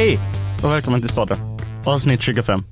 [0.00, 0.18] Hej
[0.64, 1.38] och välkommen till Spaden.
[1.86, 2.62] Avsnitt 25.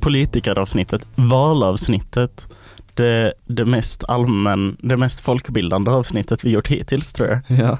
[0.00, 2.48] Politikeravsnittet, valavsnittet.
[2.94, 7.40] Det, det mest allmän, det mest folkbildande avsnittet vi gjort hittills tror jag.
[7.60, 7.78] Ja.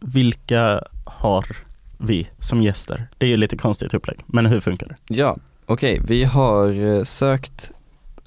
[0.00, 1.56] Vilka har
[1.98, 3.08] vi som gäster?
[3.18, 5.14] Det är ju lite konstigt upplägg, men hur funkar det?
[5.14, 5.36] Ja,
[5.66, 7.70] okej, vi har eh, sökt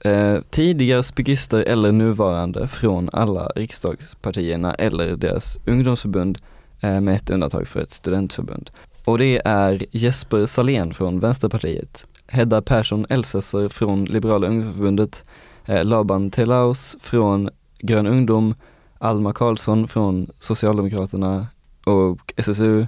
[0.02, 6.40] eh, tidigare spikister eller nuvarande från alla riksdagspartierna eller deras ungdomsförbund
[6.82, 8.70] eh, med ett undantag för ett studentförbund.
[9.08, 15.24] Och det är Jesper Salén från Vänsterpartiet, Hedda Persson Elsässer från Liberala ungdomsförbundet,
[15.66, 17.50] eh, Laban Telaus från
[17.80, 18.56] Grön ungdom,
[19.00, 21.48] Alma Karlsson från Socialdemokraterna
[21.86, 22.88] och SSU,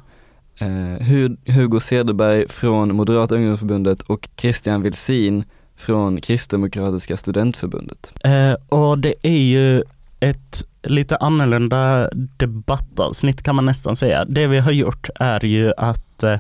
[0.60, 1.08] eh,
[1.46, 5.44] Hugo Cederberg från Moderata ungdomsförbundet och Christian Wilsin
[5.76, 8.14] från Kristdemokratiska studentförbundet.
[8.24, 9.84] Eh, och det är ju
[10.20, 14.26] ett lite annorlunda debattavsnitt kan man nästan säga.
[14.26, 16.40] Det vi har gjort är ju att eh,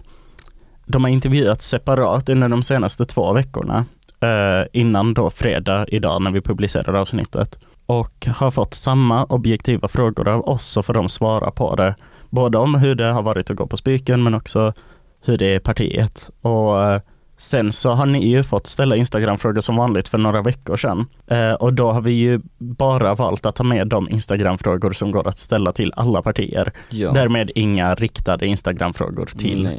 [0.85, 3.85] de har intervjuat separat under de senaste två veckorna
[4.19, 10.27] eh, innan då fredag idag när vi publicerar avsnittet och har fått samma objektiva frågor
[10.27, 11.95] av oss så får de svara på det.
[12.29, 14.73] Både om hur det har varit att gå på Spiken men också
[15.21, 16.29] hur det är i partiet.
[16.41, 17.01] Och eh,
[17.41, 21.05] Sen så har ni ju fått ställa Instagram-frågor som vanligt för några veckor sedan.
[21.27, 25.27] Eh, och då har vi ju bara valt att ta med de Instagram-frågor som går
[25.27, 26.71] att ställa till alla partier.
[26.89, 27.11] Ja.
[27.11, 29.73] Därmed inga riktade Instagram-frågor till eh,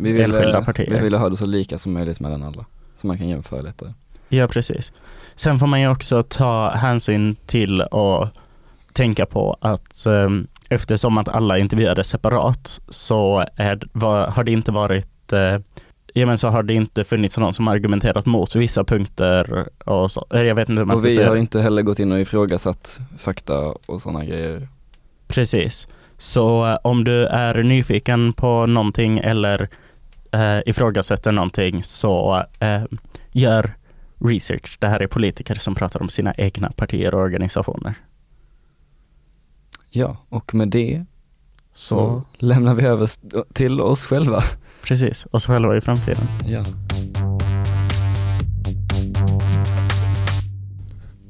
[0.00, 0.90] Vi ville, enskilda partier.
[0.90, 2.64] vi ville ha det så lika som möjligt mellan alla,
[2.96, 3.92] så man kan jämföra lättare.
[4.28, 4.92] Ja, precis.
[5.34, 8.28] Sen får man ju också ta hänsyn till och
[8.92, 10.28] tänka på att eh,
[10.68, 15.58] eftersom att alla intervjuades separat så är, var, har det inte varit eh,
[16.14, 20.26] Ja men så har det inte funnits någon som argumenterat mot vissa punkter och så.
[20.30, 21.26] Jag vet inte hur man Och ska vi säga.
[21.28, 21.40] har det.
[21.40, 24.68] inte heller gått in och ifrågasatt fakta och sådana grejer.
[25.26, 25.88] Precis.
[26.18, 29.68] Så eh, om du är nyfiken på någonting eller
[30.32, 32.82] eh, ifrågasätter någonting så eh,
[33.32, 33.74] gör
[34.24, 34.76] research.
[34.80, 37.94] Det här är politiker som pratar om sina egna partier och organisationer.
[39.90, 41.04] Ja, och med det
[41.74, 43.10] så, Så lämnar vi över
[43.54, 44.42] till oss själva.
[44.84, 46.24] precis, oss själva i framtiden.
[46.46, 46.64] Ja.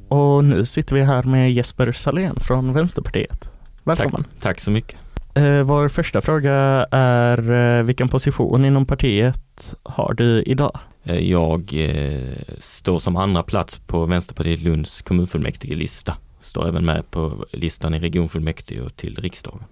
[0.08, 3.52] Och nu sitter vi här med Jesper Salén från Vänsterpartiet.
[3.84, 4.24] Välkommen.
[4.40, 4.98] Tack så mycket.
[5.34, 6.52] Eh, vår första fråga
[6.90, 10.78] är eh, vilken position inom partiet har du idag?
[11.04, 16.14] Eh, Jag eh, står som andra plats på Vänsterpartiet Lunds kommunfullmäktige-lista.
[16.42, 19.62] Står även med på listan i regionfullmäktige och till riksdagen.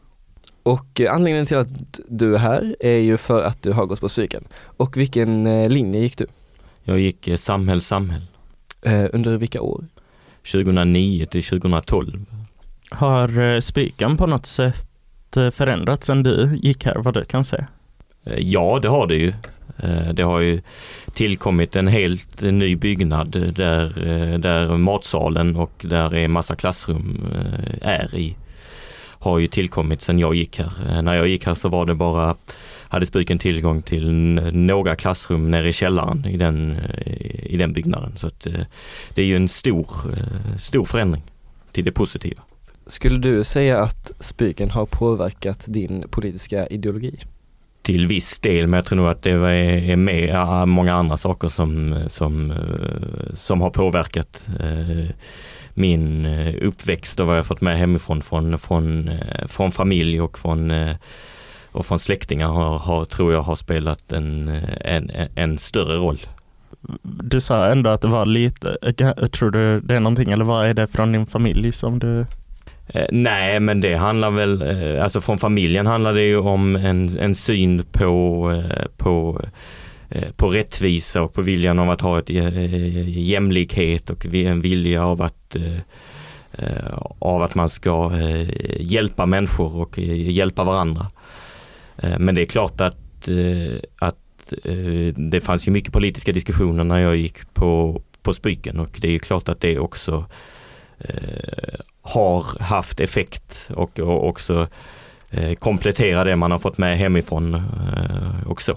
[0.62, 4.00] Och eh, anledningen till att du är här är ju för att du har gått
[4.00, 4.44] på psyken.
[4.64, 6.26] Och vilken eh, linje gick du?
[6.82, 8.22] Jag gick eh, samhäll, samhäll
[8.82, 9.84] Eh, under vilka år?
[10.52, 12.26] 2009 till 2012.
[12.90, 14.86] Har spiken på något sätt
[15.52, 17.64] förändrats sedan du gick här, vad du kan se?
[18.38, 19.32] Ja, det har det ju.
[20.12, 20.62] Det har ju
[21.14, 27.26] tillkommit en helt ny byggnad där, där matsalen och där är massa klassrum
[27.82, 28.36] är i.
[29.22, 30.72] Har ju tillkommit sedan jag gick här.
[30.88, 32.34] Eh, När jag gick här så var det bara,
[32.88, 34.10] hade Spiken tillgång till
[34.52, 38.12] några klassrum nere i källaren i den, eh, i den byggnaden.
[38.16, 38.60] Så att eh,
[39.14, 39.86] det är ju en stor,
[40.58, 41.22] stor förändring
[41.72, 42.42] till det positiva.
[42.86, 47.20] Skulle du säga att spyken har påverkat din politiska ideologi?
[47.82, 51.48] till viss del, men jag tror nog att det är med ja, många andra saker
[51.48, 52.54] som, som,
[53.34, 55.10] som har påverkat eh,
[55.74, 60.38] min eh, uppväxt och vad jag fått med hemifrån från, från, eh, från familj och
[60.38, 60.96] från, eh,
[61.72, 64.48] och från släktingar har, har, tror jag har spelat en,
[64.80, 66.20] en, en större roll.
[67.02, 68.76] Du sa ändå att det var lite,
[69.32, 72.26] tror du det är någonting eller vad är det från din familj som du
[73.10, 74.62] nej, men det handlar väl,
[75.00, 78.62] alltså från familjen handlar det ju om en, en syn på,
[78.96, 79.40] på,
[80.12, 84.60] Eh, på rättvisa och på viljan av att ha ett eh, eh, jämlikhet och en
[84.60, 85.56] vilja av att
[87.18, 88.12] av att man ska
[88.76, 91.06] hjälpa människor och hjälpa varandra.
[92.18, 93.28] Men det är klart att,
[93.98, 94.52] att
[95.16, 99.12] det fanns ju mycket politiska diskussioner när jag gick på, på Spyken och det är
[99.12, 100.24] ju klart att det också
[102.02, 104.68] har haft effekt och, och också
[105.58, 107.62] komplettera det man har fått med hemifrån
[108.46, 108.76] och så.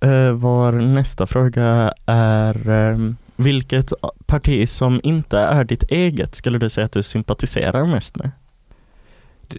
[0.00, 2.98] Eh, vår nästa fråga är eh,
[3.36, 3.92] vilket
[4.26, 8.30] parti som inte är ditt eget skulle du säga att du sympatiserar mest med?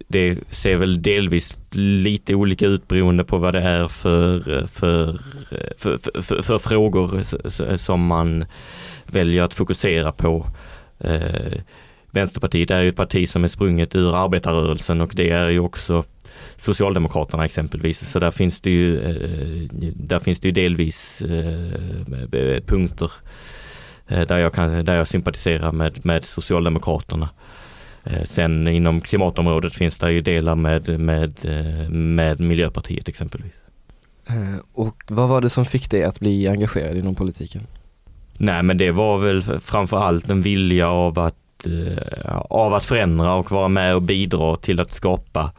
[0.08, 5.20] Det ser väl delvis lite olika ut beroende på vad det är för, för,
[5.78, 7.22] för, för, för, frågor
[7.78, 8.46] som man
[9.06, 10.46] väljer att fokusera på.
[12.12, 15.60] Eh, Vänsterpartiet är ju ett parti som är sprunget ur arbetarrörelsen och det är ju
[15.60, 16.04] också
[16.56, 18.12] Socialdemokraterna exempelvis.
[18.12, 19.00] Så där finns det ju,
[19.96, 21.24] där finns det ju delvis
[22.66, 23.12] punkter
[24.08, 27.30] där jag, kan, där jag sympatiserar med, med Socialdemokraterna.
[28.24, 31.46] Sen inom klimatområdet finns det ju delar med, med,
[31.92, 33.54] med Miljöpartiet exempelvis.
[34.74, 37.62] Och vad var det som fick dig att bli engagerad inom politiken?
[38.38, 43.34] Nej men det var väl framförallt en vilja av att, eh, Eh, av att förändra
[43.34, 45.52] och vara med och bidra till att skapa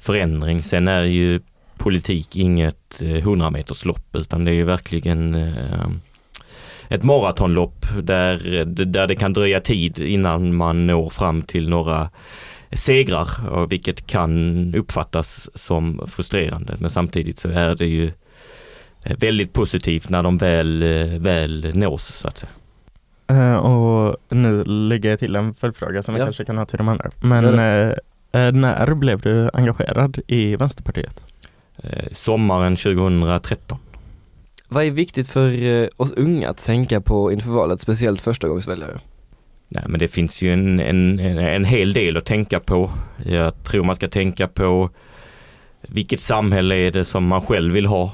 [0.00, 0.62] förändring.
[0.62, 1.40] Sen är ju
[1.76, 5.88] politik inget eh, 100 meters lopp utan det är ju verkligen eh,
[6.88, 12.10] ett maratonlopp där, där det kan dröja tid innan man når fram till några
[12.72, 16.76] segrar, vilket kan uppfattas som frustrerande.
[16.78, 18.12] Men samtidigt så är det ju
[19.02, 20.84] väldigt positivt när de väl,
[21.18, 22.50] väl nås så att säga.
[23.30, 26.18] Uh, och nu lägger jag till en följdfråga som ja.
[26.18, 27.10] jag kanske kan ha till de andra.
[27.20, 27.94] Men uh,
[28.52, 31.24] när blev du engagerad i Vänsterpartiet?
[31.84, 33.78] Uh, sommaren 2013.
[34.68, 39.00] Vad är viktigt för oss unga att tänka på inför valet, speciellt förstagångsväljare?
[39.68, 42.90] Nej men det finns ju en, en, en hel del att tänka på.
[43.24, 44.90] Jag tror man ska tänka på
[45.88, 48.10] vilket samhälle är det som man själv vill ha?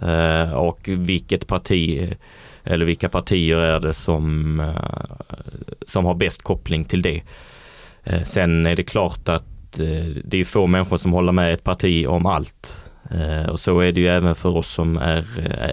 [0.00, 2.14] Eh, och vilket parti
[2.68, 5.26] eller vilka partier är det som, eh,
[5.86, 7.22] som har bäst koppling till det.
[8.04, 11.64] Eh, sen är det klart att eh, det är få människor som håller med ett
[11.64, 12.84] parti om allt.
[13.50, 15.24] Och så är det ju även för oss som är,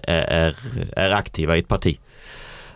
[0.04, 0.56] är,
[0.96, 2.00] är aktiva i ett parti.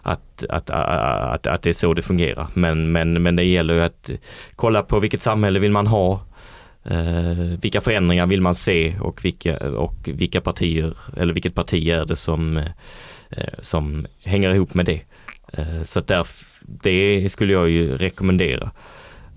[0.01, 2.47] Att, att, att, att det är så det fungerar.
[2.53, 4.11] Men, men, men det gäller ju att
[4.55, 6.21] kolla på vilket samhälle vill man ha?
[6.83, 12.05] Eh, vilka förändringar vill man se och vilka, och vilka partier eller vilket parti är
[12.05, 12.71] det som, eh,
[13.59, 15.01] som hänger ihop med det.
[15.53, 16.27] Eh, så där,
[16.61, 18.71] det skulle jag ju rekommendera.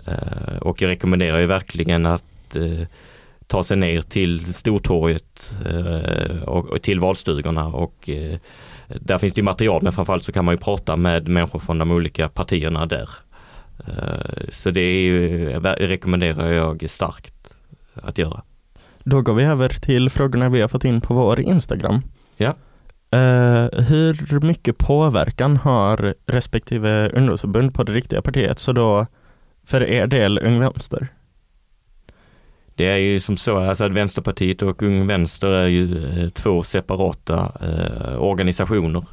[0.07, 2.87] Eh, och jag rekommenderar ju verkligen att eh,
[3.47, 8.11] ta sig ner till Stortorget eh, och, till valstugorna och
[9.01, 11.91] där finns det material men framförallt så kan man ju prata med människor från de
[11.91, 13.09] olika partierna där.
[13.79, 17.55] Eh, så det är ju, rekommenderar jag starkt
[17.95, 18.43] att göra.
[19.05, 22.03] Då går vi över till frågorna vi har fått in på vår Instagram.
[22.37, 22.55] Ja.
[23.15, 29.07] Uh, hur mycket påverkan har respektive ungdomsförbund på det riktiga partiet, så då
[29.67, 31.09] för er del Ung Vänster?
[32.75, 36.63] Det är ju som så alltså att Vänsterpartiet och Ung Vänster är ju eh, två
[36.63, 39.05] separata eh, organisationer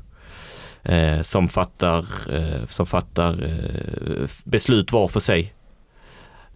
[0.84, 5.54] eh, som fattar, eh, som fattar eh, beslut var för sig.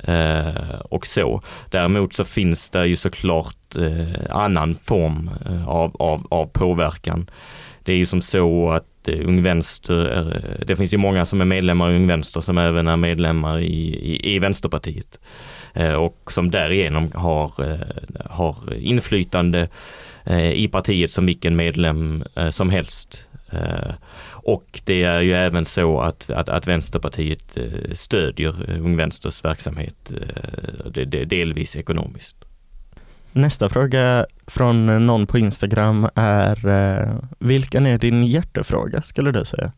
[0.04, 1.42] Eh, och så.
[1.70, 7.30] Däremot så finns det ju såklart eh, annan form eh, av, av, av påverkan.
[7.84, 11.46] Det är ju som så att eh, Ung Vänster, det finns ju många som är
[11.46, 15.20] medlemmar i Ung Vänster som även är medlemmar i, i, i Vänsterpartiet
[15.98, 17.52] och som därigenom har,
[18.30, 19.68] har inflytande
[20.54, 23.28] i partiet som vilken medlem som helst.
[24.46, 29.44] Eh, och det är ju även så att, att, att Vänsterpartiet eh, stödjer Ung Vänsters
[29.44, 32.38] verksamhet eh, delvis ekonomiskt.
[33.32, 39.72] Nästa fråga från någon på Instagram är vilken är din hjärtefråga skulle du säga?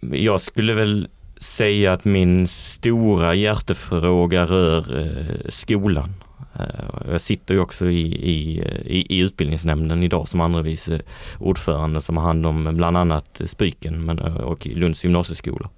[0.00, 1.08] Jag skulle väl
[1.38, 6.14] säga att min stora hjärtefråga rör skolan.
[6.58, 8.62] Eh, jag sitter ju också i, i,
[9.08, 11.00] i, utbildningsnämnden idag som andre vice
[11.38, 15.70] ordförande som har hand om bland annat Spyken eh, och Lunds gymnasieskola.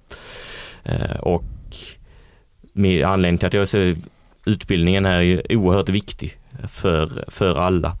[0.83, 1.43] Eh, och
[2.73, 3.97] med anledning till att jag ser
[4.45, 7.97] utbildningen är ju oerhört viktig för, för alla.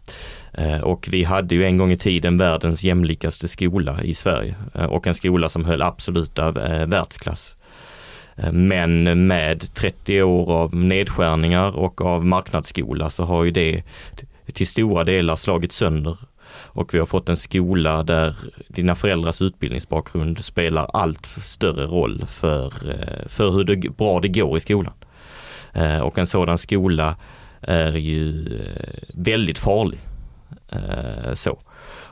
[0.83, 4.55] Och vi hade ju en gång i tiden världens jämlikaste skola i Sverige
[4.89, 6.51] och en skola som höll absoluta
[6.85, 7.57] världsklass.
[8.43, 13.83] Eh, men med 30 år av nedskärningar och av marknadsskola så har ju det
[14.53, 16.17] till stora delar slagit sönder.
[16.51, 18.35] Och vi har fått en skola där
[18.67, 24.57] dina föräldrars utbildningsbakgrund spelar allt större roll för, eh, för hur det, bra det går
[24.57, 24.93] i skolan.
[25.73, 27.15] Eh, och en sådan skola
[27.61, 28.45] är ju
[29.13, 29.99] väldigt farlig.
[31.33, 31.59] Så.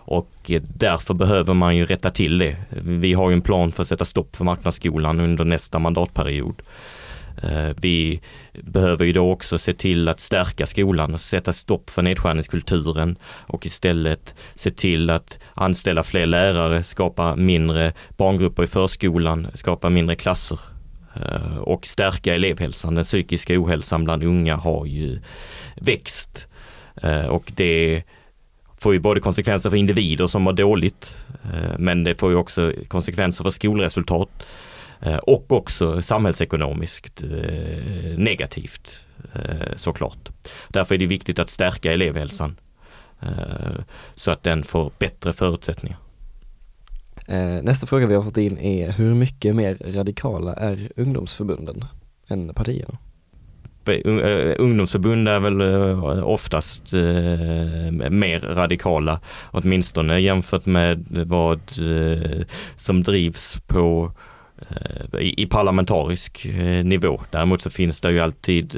[0.08, 2.56] Och eh, därför behöver man ju rätta till det.
[2.82, 6.62] Vi har ju en plan för att sätta stopp för marknadsskolan under nästa mandatperiod.
[7.44, 8.22] Eh, vi
[8.54, 13.66] behöver ju då också se till att stärka skolan och sätta stopp för nedskärningskulturen och
[13.66, 20.60] istället se till att anställa fler lärare, skapa mindre barngrupper i förskolan, skapa mindre klasser
[21.16, 22.96] eh, och stärka elevhälsan.
[22.96, 25.20] Den psykiska ohälsan bland unga har ju
[25.76, 26.48] växt
[27.30, 28.04] och det
[28.80, 32.74] får ju både konsekvenser för individer som mår dåligt, eh, men det får ju också
[32.88, 34.30] konsekvenser för skolresultat.
[35.00, 39.00] Eh, och också samhällsekonomiskt eh, negativt
[39.76, 40.30] såklart.
[40.68, 42.60] Därför är det viktigt att stärka elevhälsan
[44.14, 45.98] så att den får bättre förutsättningar.
[47.64, 51.86] Nästa fråga vi har fått in är hur mycket mer radikala är ungdomsförbunden
[52.28, 52.98] än partierna?
[53.90, 56.94] Eh, eh, ungdomsförbund är väl eh, oftast
[58.10, 59.20] mer radikala,
[59.52, 61.60] åtminstone jämfört med vad
[62.76, 64.12] som drivs på
[65.20, 66.48] i parlamentarisk
[66.84, 67.22] nivå.
[67.32, 68.78] Däremot så finns det ju alltid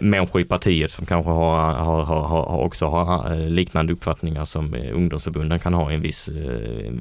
[0.00, 5.74] människor i partiet som kanske har, har, har också har liknande uppfattningar som ungdomsförbunden kan
[5.74, 6.28] ha i en viss,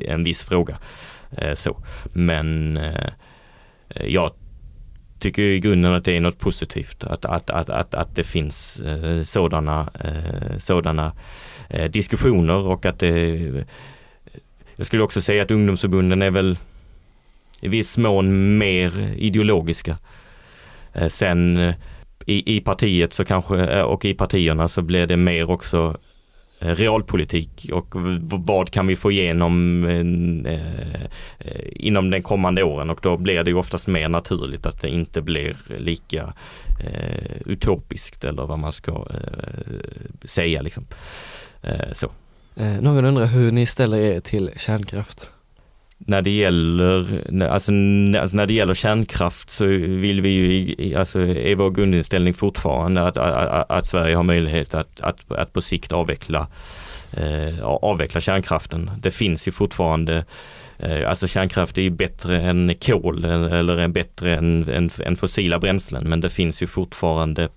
[0.01, 0.77] en viss fråga.
[1.53, 1.77] Så.
[2.13, 2.79] Men
[4.05, 4.31] jag
[5.19, 8.79] tycker i grunden att det är något positivt att, att, att, att, att det finns
[8.79, 11.11] eh, sådana, eh, sådana
[11.69, 13.65] eh, diskussioner och att det
[14.75, 16.57] Jag skulle också säga att ungdomsförbunden är väl
[17.61, 19.97] i viss mån mer ideologiska.
[20.93, 21.75] Eh, sen eh,
[22.25, 25.97] i, i partiet så kanske, eh, och i partierna så blir det mer också
[26.59, 29.83] Eh, realpolitik och vad kan vi få igenom
[30.45, 30.53] eh,
[31.39, 34.89] eh, inom den kommande åren och då blir det ju oftast mer naturligt att det
[34.89, 36.33] inte blir lika
[37.45, 39.05] utopiskt eller vad man ska
[40.23, 40.85] säga liksom.
[41.91, 42.11] så.
[42.81, 45.31] Någon undrar hur ni ställer er till kärnkraft?
[45.97, 46.99] När det gäller,
[47.43, 47.71] alltså,
[48.21, 53.17] alltså, när det gäller kärnkraft så vill vi ju, alltså är vår grundinställning fortfarande att,
[53.17, 56.47] att, att Sverige har möjlighet att, att, att på sikt avveckla,
[57.11, 58.91] eh, avveckla kärnkraften.
[58.99, 60.23] Det finns ju fortfarande eh,
[60.79, 65.15] Eh, alltså kärnkraft är ju bättre än kol eh, eller är bättre än, än, än
[65.15, 67.49] fossila bränslen men det finns ju fortfarande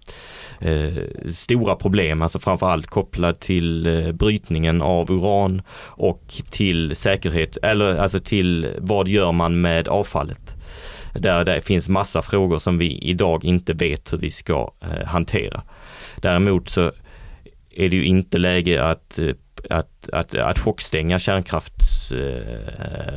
[0.60, 0.94] eh,
[1.34, 8.20] stora problem, alltså framförallt kopplat till eh, brytningen av uran och till säkerhet, eller alltså
[8.20, 10.56] till vad gör man med avfallet.
[11.14, 15.62] Där det finns massa frågor som vi idag inte vet hur vi ska eh, hantera.
[16.16, 16.92] Däremot så
[17.70, 19.34] är det ju inte läge att, eh,
[19.70, 21.18] att, att, att chockstänga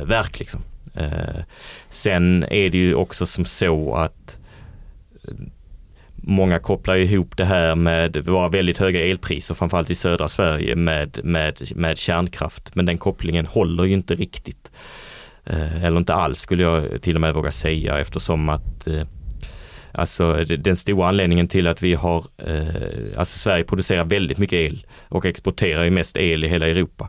[0.06, 0.62] verk liksom.
[0.94, 1.42] Eh,
[1.88, 4.38] sen är det ju också som så att
[5.28, 5.34] eh,
[6.26, 11.20] Många kopplar ihop det här med våra väldigt höga elpriser, framförallt i södra Sverige, med,
[11.24, 12.74] med, med kärnkraft.
[12.74, 14.70] Men den kopplingen håller ju inte riktigt.
[15.44, 19.06] Eh, eller inte alls skulle jag till och med våga säga eftersom att eh,
[19.96, 22.24] Alltså den stora anledningen till att vi har,
[23.16, 27.08] alltså Sverige producerar väldigt mycket el och exporterar ju mest el i hela Europa.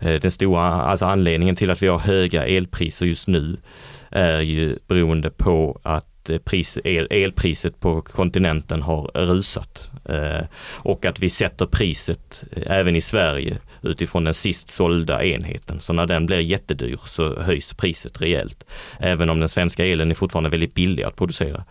[0.00, 3.56] Eh, den stora alltså anledningen till att vi har höga elpriser just nu
[4.10, 9.90] är ju beroende på att eh, pris, el, elpriset på kontinenten har rusat.
[10.04, 15.80] Eh, och att vi sätter priset även i Sverige utifrån den sist sålda enheten.
[15.80, 18.64] Så när den blir jättedyr så höjs priset rejält.
[18.98, 21.64] Även om den svenska elen är fortfarande väldigt billig att producera.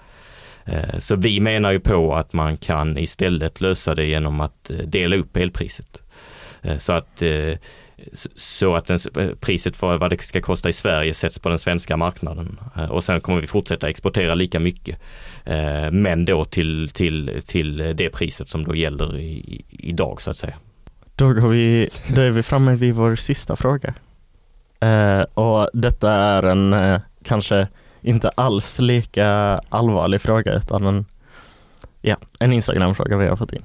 [1.00, 5.38] Så vi menar ju på att man kan istället lösa det genom att dela upp
[5.38, 6.02] elpriset.
[6.78, 7.24] Så att
[8.36, 11.60] så att den, eh, priset för vad det ska kosta i Sverige sätts på den
[11.60, 12.60] svenska marknaden.
[12.76, 15.00] Eh, och sen kommer vi fortsätta exportera lika mycket.
[15.46, 20.38] Eh, men då till, till, till det priset som då gäller i, idag så att
[20.38, 20.56] säga.
[21.16, 23.94] Då, går vi, då är vi framme vid vår sista fråga.
[25.34, 27.68] Och detta är en kanske
[28.02, 29.28] inte alls lika
[29.70, 31.06] allvarlig fråga utan en,
[32.02, 33.64] ja, en Instagram-fråga vi har fått in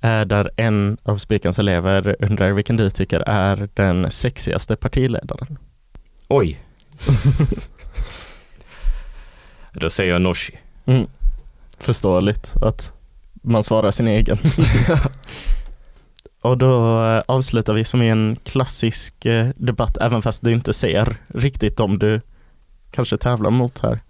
[0.00, 5.58] där en av Spikans elever undrar vilken du tycker är den sexigaste partiledaren.
[6.28, 6.60] Oj!
[9.72, 10.58] Då säger jag Nooshi.
[10.86, 11.06] Mm.
[11.78, 12.92] Förståeligt att
[13.42, 14.38] man svarar sin egen.
[16.40, 20.74] Och då eh, avslutar vi som i en klassisk eh, debatt, även fast du inte
[20.74, 22.20] ser riktigt om du
[22.90, 24.00] kanske tävlar mot här.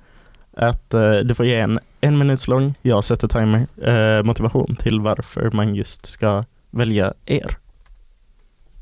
[0.56, 5.00] Att eh, du får ge en en minut lång, jag sätter timer, eh, motivation till
[5.00, 7.56] varför man just ska välja er.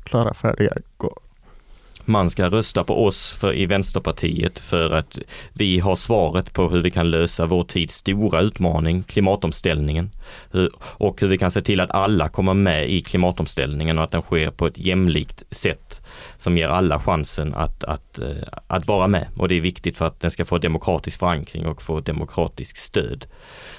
[0.03, 1.19] Klara, färdiga, gå.
[2.09, 5.17] Man ska rösta på oss för, i Vänsterpartiet för att
[5.53, 10.09] vi har svaret på hur vi kan lösa vår tids stora utmaning, klimatomställningen.
[10.81, 14.21] Och hur vi kan se till att alla kommer med i klimatomställningen och att den
[14.21, 16.01] sker på ett jämlikt sätt
[16.37, 19.27] som ger alla chansen att, att, eh, att vara med.
[19.37, 23.25] Och det är viktigt för att den ska få demokratisk förankring och få demokratiskt stöd.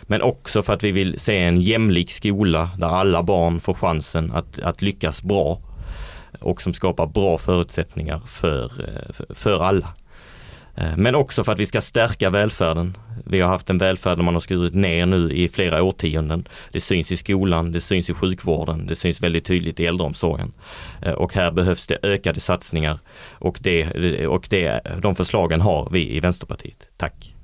[0.02, 4.32] Men också för att vi vill se en jämlik skola där alla barn får chansen
[4.32, 5.60] att, att lyckas bra
[6.40, 9.88] och som skapar bra förutsättningar för, eh, för, alla.
[10.74, 12.96] Eh, men också för att vi ska stärka välfärden.
[13.24, 16.48] Vi har haft en välfärd där man har skurit ner nu i flera årtionden.
[16.72, 20.52] Det syns i skolan, det syns i sjukvården, det syns väldigt tydligt i äldreomsorgen.
[21.02, 22.98] Eh, och här behövs det ökade satsningar
[23.30, 26.88] och, det, och det, de förslagen har vi i Vänsterpartiet.
[26.96, 27.34] Tack!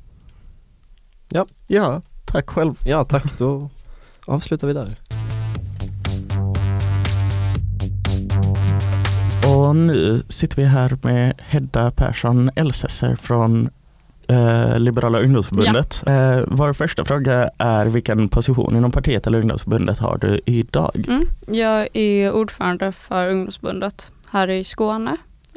[1.28, 2.74] Ja, Ja, tack själv.
[2.84, 3.70] ja tack då
[4.26, 4.96] avslutar vi där.
[9.54, 13.70] Och nu sitter vi här med Hedda Persson Elsesser från
[14.28, 16.02] eh, Liberala ungdomsförbundet.
[16.06, 21.04] Eh, vår första fråga är vilken position inom partiet eller ungdomsförbundet har du idag?
[21.08, 21.26] Mm.
[21.46, 25.16] Jag är ordförande för ungdomsförbundet här i Skåne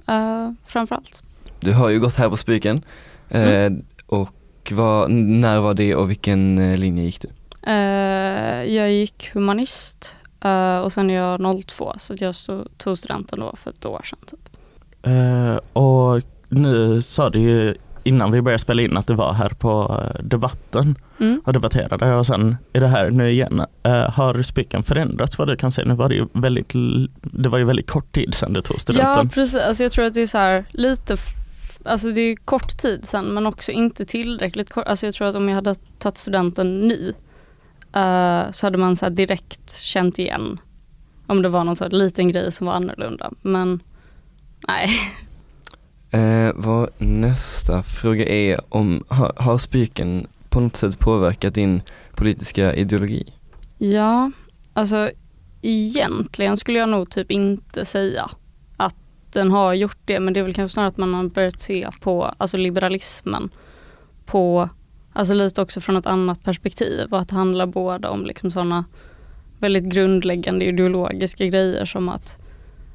[0.09, 1.23] uh, framförallt.
[1.59, 2.81] Du har ju gått här på Spiken
[3.29, 3.83] eh, Mm.
[4.05, 7.27] och vad, när var det och vilken eh, linje gick du?
[7.67, 12.35] Uh, jag gick humanist uh, och sen är jag 02 så jag
[12.77, 14.19] tog studenten då för ett år sedan.
[14.27, 14.39] Typ.
[15.01, 19.49] Eh, och nu sa du ju innan vi började spela in att du var här
[19.49, 21.41] på eh, debatten Mm.
[21.45, 23.61] och debatterade och sen är det här nu igen.
[23.83, 25.87] Eh, har Spiken förändrats vad du kan säga?
[25.87, 26.73] Nu var det ju väldigt,
[27.21, 29.29] det var ju väldigt kort tid sedan du tog Ja studenten.
[29.29, 31.17] precis, alltså jag tror att det är så här lite,
[31.85, 34.87] alltså det är kort tid sedan men också inte tillräckligt kort.
[34.87, 37.13] Alltså jag tror att om jag hade tagit studenten nu
[37.93, 40.59] eh, så hade man så direkt känt igen
[41.27, 43.31] om det var någon så liten grej som var annorlunda.
[43.41, 43.79] Men
[44.67, 44.89] nej.
[46.11, 52.73] Eh, vad nästa fråga är om, har, har Spiken på något sätt påverkat din politiska
[52.73, 53.33] ideologi?
[53.77, 54.31] Ja,
[54.73, 55.11] alltså
[55.61, 58.29] egentligen skulle jag nog typ inte säga
[58.77, 58.95] att
[59.31, 61.89] den har gjort det men det är väl kanske snarare att man har börjat se
[62.01, 63.49] på alltså liberalismen
[64.25, 64.69] på,
[65.17, 68.85] alltså lite också från ett annat perspektiv och att det handlar både om liksom sådana
[69.59, 72.39] väldigt grundläggande ideologiska grejer som att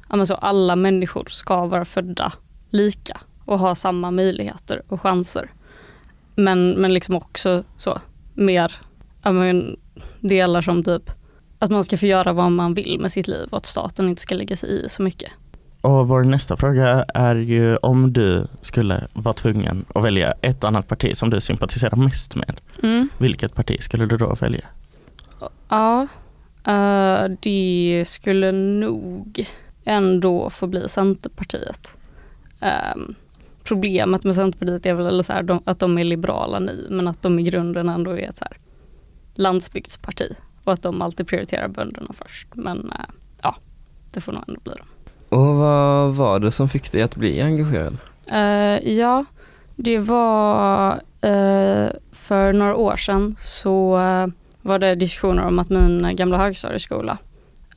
[0.09, 2.33] ja, så alla människor ska vara födda
[2.69, 5.51] lika och ha samma möjligheter och chanser.
[6.35, 7.99] Men, men liksom också så
[8.33, 8.75] mer
[9.23, 9.79] ja, men,
[10.19, 11.11] delar som typ
[11.59, 14.21] att man ska få göra vad man vill med sitt liv och att staten inte
[14.21, 15.31] ska lägga sig i så mycket.
[15.83, 20.87] Och vår nästa fråga är ju om du skulle vara tvungen att välja ett annat
[20.87, 22.59] parti som du sympatiserar mest med.
[22.83, 23.09] Mm.
[23.17, 24.65] Vilket parti skulle du då välja?
[25.69, 26.07] Ja,
[26.67, 29.47] eh, det skulle nog
[29.83, 31.97] ändå få bli Centerpartiet.
[32.59, 33.15] Ehm,
[33.63, 37.39] problemet med Centerpartiet är väl så här, att de är liberala nu men att de
[37.39, 38.57] i grunden ändå är ett så här,
[39.35, 42.47] landsbygdsparti och att de alltid prioriterar bönderna först.
[42.53, 43.05] Men eh,
[43.41, 43.55] ja,
[44.13, 44.87] det får nog ändå bli dem.
[45.33, 47.97] Och vad var det som fick dig att bli engagerad?
[48.31, 49.25] Eh, ja,
[49.75, 50.91] det var
[51.21, 54.27] eh, för några år sedan så eh,
[54.61, 57.17] var det diskussioner om att min gamla högstadieskola,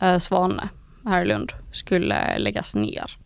[0.03, 0.69] uh, Svane,
[1.05, 3.17] här i Lund, skulle läggas ner.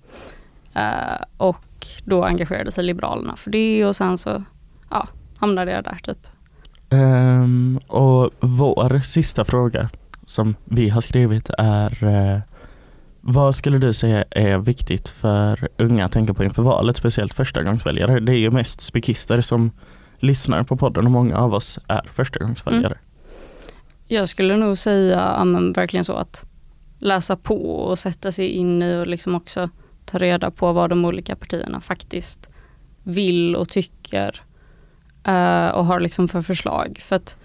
[1.37, 4.43] Och då engagerade sig Liberalerna för det och sen så
[4.91, 6.27] ja, hamnade jag där typ.
[6.91, 9.91] Ehm, och vår sista fråga
[10.27, 12.05] som vi har skrivit är
[13.33, 18.21] vad skulle du säga är viktigt för unga att tänka på inför valet, speciellt förstagångsväljare?
[18.21, 19.71] Det är ju mest spikister som
[20.19, 22.95] lyssnar på podden och många av oss är förstagångsväljare.
[22.95, 22.99] Mm.
[24.07, 26.45] Jag skulle nog säga ja, men verkligen så att
[26.99, 29.71] läsa på och sätta sig in i och liksom också
[30.05, 32.49] ta reda på vad de olika partierna faktiskt
[33.03, 34.43] vill och tycker
[35.25, 36.99] eh, och har liksom för förslag.
[37.03, 37.39] För att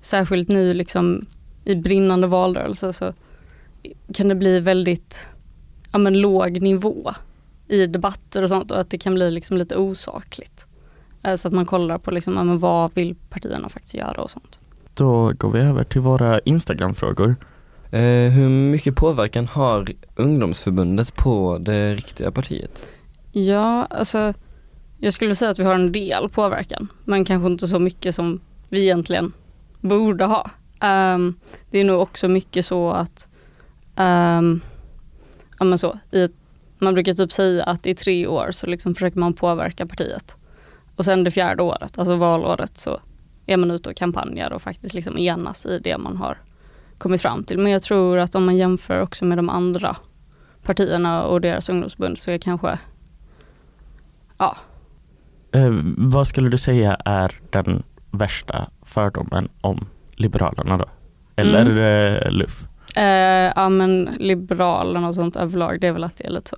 [0.00, 1.26] särskilt nu liksom
[1.64, 3.12] i brinnande valrörelse så
[4.14, 5.26] kan det bli väldigt
[5.92, 7.12] ja, men låg nivå
[7.68, 10.66] i debatter och sånt och att det kan bli liksom lite osakligt.
[11.22, 14.30] Eh, så att man kollar på liksom, ja, men vad vill partierna faktiskt göra och
[14.30, 14.58] sånt.
[14.94, 17.36] Då går vi över till våra Instagram-frågor.
[17.90, 22.86] Eh, hur mycket påverkan har ungdomsförbundet på det riktiga partiet?
[23.32, 24.34] Ja, alltså
[24.98, 28.40] jag skulle säga att vi har en del påverkan, men kanske inte så mycket som
[28.68, 29.32] vi egentligen
[29.80, 30.50] borde ha.
[30.80, 31.34] Ehm,
[31.70, 33.27] det är nog också mycket så att,
[33.98, 34.60] um,
[35.58, 36.32] ja men så, ett,
[36.78, 40.36] man brukar typ säga att i tre år så liksom försöker man påverka partiet.
[40.96, 43.00] Och sen det fjärde året, alltså valåret, så
[43.46, 46.38] är man ute och kampanjar och faktiskt liksom enas i det man har
[46.98, 47.58] kommit fram till.
[47.58, 49.96] Men jag tror att om man jämför också med de andra
[50.62, 52.78] partierna och deras ungdomsförbund så är kanske
[54.38, 54.56] Ja,
[55.52, 60.84] Eh, vad skulle du säga är den värsta fördomen om Liberalerna då?
[61.36, 62.14] Eller Mm.
[62.24, 62.64] eh, LUF?
[62.96, 66.56] Eh, ja men Liberalerna och sånt överlag det är väl att det är lite så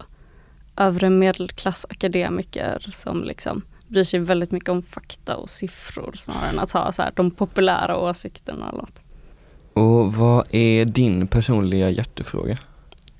[0.77, 6.59] övre medelklass akademiker som liksom bryr sig väldigt mycket om fakta och siffror snarare än
[6.59, 9.03] att ha så här, de populära åsikterna eller något.
[9.73, 12.59] Och vad är din personliga hjärtefråga?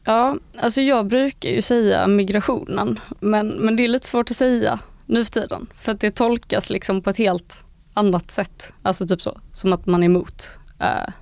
[0.05, 4.79] Ja, alltså jag brukar ju säga migrationen men, men det är lite svårt att säga
[5.07, 8.73] nu för tiden för att det tolkas liksom på ett helt annat sätt.
[8.83, 11.13] Alltså typ så, som att man är emot eh,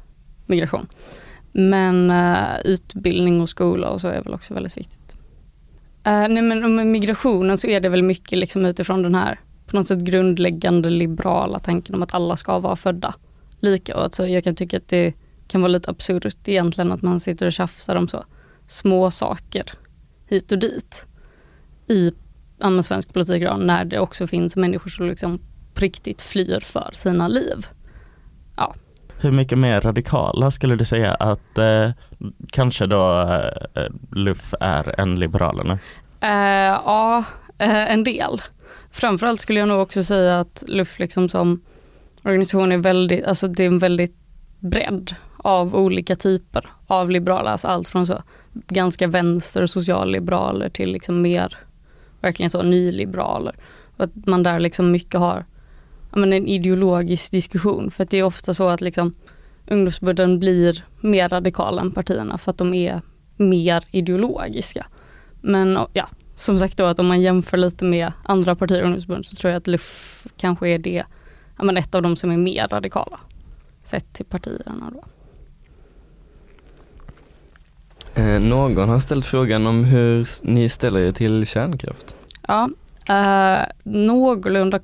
[0.46, 0.86] migration.
[1.52, 5.16] Men uh, utbildning och skola och så är väl också väldigt viktigt.
[6.06, 9.76] Uh, nej men med migrationen så är det väl mycket liksom utifrån den här på
[9.76, 13.14] något sätt grundläggande liberala tanken om att alla ska vara födda
[13.60, 13.96] lika.
[13.96, 15.14] Och alltså jag kan tycka att det
[15.48, 18.24] kan vara lite absurt egentligen att man sitter och tjafsar om så
[18.66, 19.72] små saker
[20.26, 21.06] hit och dit
[21.86, 22.12] i
[22.58, 25.40] ja, svensk politik idag när det också finns människor som liksom
[25.74, 27.66] på riktigt flyr för sina liv.
[29.20, 31.90] Hur mycket mer radikala skulle du säga att eh,
[32.50, 33.20] kanske då
[33.74, 35.78] eh, LUF är än Liberalerna?
[36.20, 37.24] Eh, ja,
[37.58, 38.42] eh, en del.
[38.90, 41.60] Framförallt skulle jag nog också säga att LUF liksom som
[42.22, 44.16] organisation är väldigt, alltså det är en väldigt
[44.58, 47.50] bredd av olika typer av liberaler.
[47.50, 51.56] Alltså allt från så ganska vänster och socialliberaler till liksom mer
[52.20, 53.54] verkligen så nyliberaler.
[53.96, 55.44] Och att man där liksom mycket har
[56.10, 57.90] men en ideologisk diskussion.
[57.90, 59.14] För att det är ofta så att liksom
[59.66, 63.02] ungdomsförbunden blir mer radikala än partierna för att de är
[63.36, 64.86] mer ideologiska.
[65.40, 69.26] Men ja, som sagt då att om man jämför lite med andra partier och ungdomsförbund
[69.26, 71.04] så tror jag att LUF kanske är det,
[71.58, 73.20] ja, men ett av de som är mer radikala
[73.82, 75.04] sett till partierna då.
[78.22, 82.16] Eh, någon har ställt frågan om hur ni ställer er till kärnkraft.
[82.48, 82.70] Ja,
[83.08, 84.78] eh, någorlunda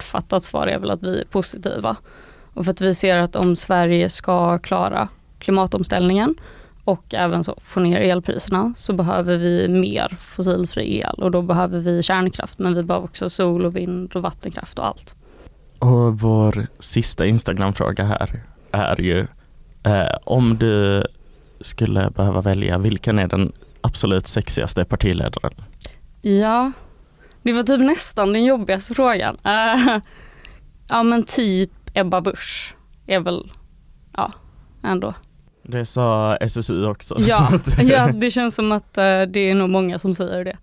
[0.00, 1.96] kortfattat svar är väl att vi är positiva.
[2.54, 5.08] Och för att vi ser att om Sverige ska klara
[5.38, 6.34] klimatomställningen
[6.84, 11.78] och även så få ner elpriserna så behöver vi mer fossilfri el och då behöver
[11.78, 15.16] vi kärnkraft men vi behöver också sol och vind och vattenkraft och allt.
[15.78, 19.26] Och vår sista Instagram-fråga här är ju
[19.82, 21.04] eh, om du
[21.60, 25.54] skulle behöva välja, vilken är den absolut sexigaste partiledaren?
[26.22, 26.72] Ja,
[27.42, 29.34] det var typ nästan den jobbigaste frågan.
[29.34, 29.98] Uh,
[30.88, 32.74] ja men typ Ebba Busch
[33.06, 33.52] är väl,
[34.16, 34.32] ja,
[34.84, 35.14] ändå.
[35.62, 37.16] Det sa SSU också.
[37.18, 37.50] Ja,
[37.82, 40.56] ja det känns som att uh, det är nog många som säger det.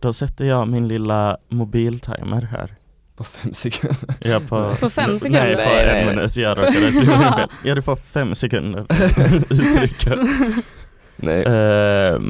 [0.00, 2.76] Då sätter jag min lilla mobiltimer här.
[3.16, 3.98] På fem sekunder?
[4.20, 5.56] Ja, på, på fem sekunder?
[5.56, 6.16] Nej, på nej, en nej.
[6.16, 6.36] minut.
[6.36, 7.48] Jag råkade skriva in fel.
[7.64, 8.86] Ja, du får fem sekunder
[9.50, 10.16] uttrycka.
[11.16, 11.44] Nej.
[11.44, 12.20] Uh,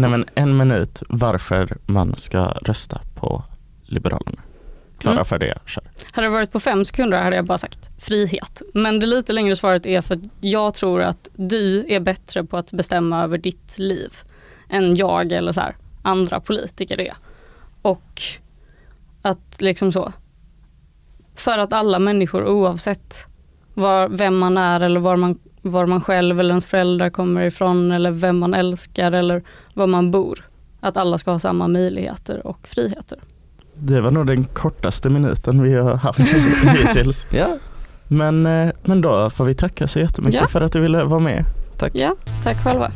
[0.00, 3.44] nej men en minut varför man ska rösta på
[3.82, 4.42] Liberalerna.
[4.98, 5.24] Klara mm.
[5.24, 5.84] för det, kör.
[6.12, 8.62] Hade det varit på fem sekunder hade jag bara sagt frihet.
[8.74, 12.56] Men det lite längre svaret är för att jag tror att du är bättre på
[12.56, 14.14] att bestämma över ditt liv
[14.68, 17.14] än jag eller så här, andra politiker är.
[17.82, 18.22] Och
[19.22, 20.12] att liksom så,
[21.34, 23.26] för att alla människor oavsett
[23.74, 27.92] var, vem man är eller var man, var man själv eller ens föräldrar kommer ifrån
[27.92, 29.42] eller vem man älskar eller
[29.74, 30.44] var man bor.
[30.80, 33.18] Att alla ska ha samma möjligheter och friheter.
[33.74, 36.20] Det var nog den kortaste minuten vi har haft
[36.86, 37.26] hittills.
[37.30, 37.48] ja.
[38.08, 40.46] men, eh, men då får vi tacka så jättemycket ja.
[40.46, 41.44] för att du ville vara med.
[41.78, 41.90] Tack.
[41.94, 42.92] Ja, tack själva.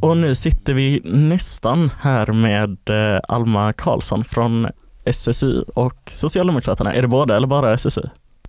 [0.00, 4.68] Och nu sitter vi nästan här med eh, Alma Karlsson från
[5.04, 6.94] SSU och Socialdemokraterna.
[6.94, 8.02] Är det båda eller bara SSU?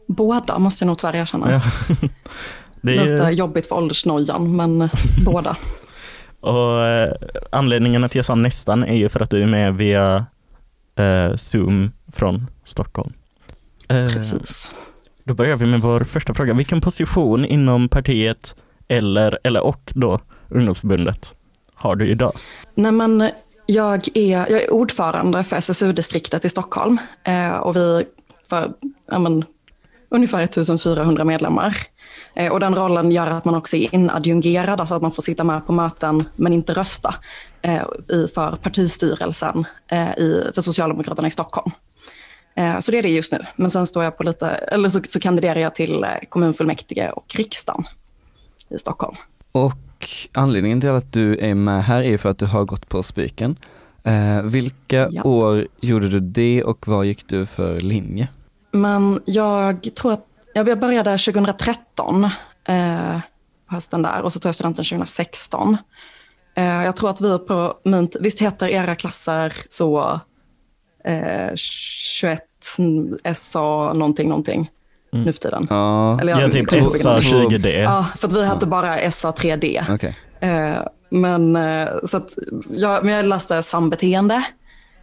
[0.07, 1.51] Båda måste jag nog tyvärr erkänna.
[1.51, 1.61] Ja.
[2.81, 4.89] det är Lite jobbigt för åldersnojan, men
[5.25, 5.57] båda.
[6.39, 7.13] Och eh,
[7.49, 10.25] anledningen att jag sa nästan är ju för att du är med via
[10.95, 13.13] eh, Zoom från Stockholm.
[13.89, 14.75] Eh, Precis.
[15.23, 16.53] Då börjar vi med vår första fråga.
[16.53, 18.55] Vilken position inom partiet
[18.87, 21.35] eller, eller och då ungdomsförbundet
[21.73, 22.31] har du idag?
[22.75, 23.29] Nej, men
[23.65, 28.03] jag, är, jag är ordförande för SSU-distriktet i Stockholm eh, och vi
[28.49, 28.73] för
[29.11, 29.45] ja, men,
[30.09, 31.77] ungefär 1400 medlemmar.
[32.35, 35.43] Eh, och den rollen gör att man också är inadjungerad, alltså att man får sitta
[35.43, 37.15] med på möten men inte rösta
[37.61, 41.71] eh, i, för partistyrelsen eh, i, för Socialdemokraterna i Stockholm.
[42.81, 43.39] Så det är det just nu.
[43.55, 47.83] Men sen står jag på lite, eller så, så kandiderar jag till kommunfullmäktige och riksdagen
[48.69, 49.15] i Stockholm.
[49.51, 53.03] Och anledningen till att du är med här är för att du har gått på
[53.03, 53.55] Spiken.
[54.43, 55.23] Vilka ja.
[55.23, 58.27] år gjorde du det och vad gick du för linje?
[58.71, 62.23] Men jag tror att jag började 2013,
[62.67, 63.19] eh,
[63.67, 65.77] hösten där, och så tog jag studenten 2016.
[66.55, 70.19] Eh, jag tror att vi på min, visst heter era klasser så
[71.03, 72.43] eh, 21
[73.33, 74.69] SA någonting någonting?
[75.13, 75.25] mm.
[75.25, 75.67] nu för tiden.
[75.69, 77.67] Ja, Eller, ja typ SA 20D.
[77.67, 79.93] Ja, för att vi hette bara SA 3D.
[79.93, 80.13] Okay.
[80.39, 80.77] Eh,
[81.09, 82.37] men, eh, så att,
[82.69, 84.43] jag, men jag läste sambeteende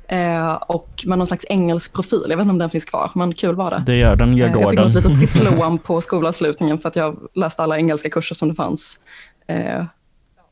[0.08, 2.26] eh, och med någon slags engelsk profil.
[2.28, 3.82] Jag vet inte om den finns kvar, men kul var det.
[3.86, 7.16] Det gör den, jag går Jag fick något litet diplom på skolavslutningen för att jag
[7.34, 8.98] läste alla engelska kurser som det fanns.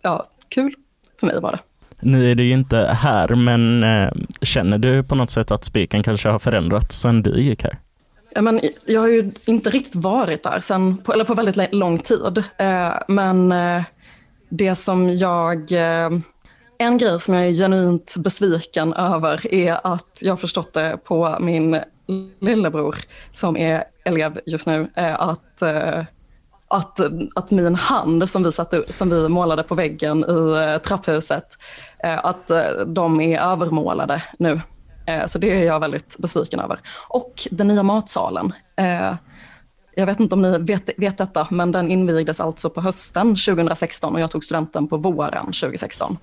[0.03, 0.75] ja, kul
[1.21, 1.59] för mig var det.
[2.05, 4.11] Nu är du ju inte här, men eh,
[4.43, 7.79] känner du på något sätt att Spiken kanske har förändrats sedan du gick här?
[8.41, 12.45] Men jag har ju inte riktigt varit där sen, på, eller på väldigt lång tid.
[12.57, 13.83] Eh, men eh,
[14.49, 15.73] det som jag...
[16.83, 21.81] En grej som jag är genuint besviken över är att jag förstått det på min
[22.41, 22.97] lillebror
[23.31, 26.05] som är elev just nu, eh, att, eh,
[26.69, 27.01] att,
[27.35, 31.45] att min hand som vi, satte, som vi målade på väggen i eh, trapphuset,
[32.23, 32.51] att
[32.87, 34.61] de är övermålade nu.
[35.27, 36.81] Så det är jag väldigt besviken över.
[37.09, 38.53] Och den nya matsalen.
[39.97, 44.15] Jag vet inte om ni vet, vet detta, men den invigdes alltså på hösten 2016
[44.15, 46.19] och jag tog studenten på våren 2016.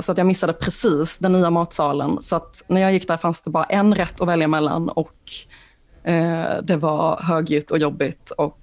[0.00, 2.18] Så att jag missade precis den nya matsalen.
[2.20, 5.14] Så att när jag gick där fanns det bara en rätt att välja mellan och
[6.04, 8.58] Eh, det var högljutt och jobbigt och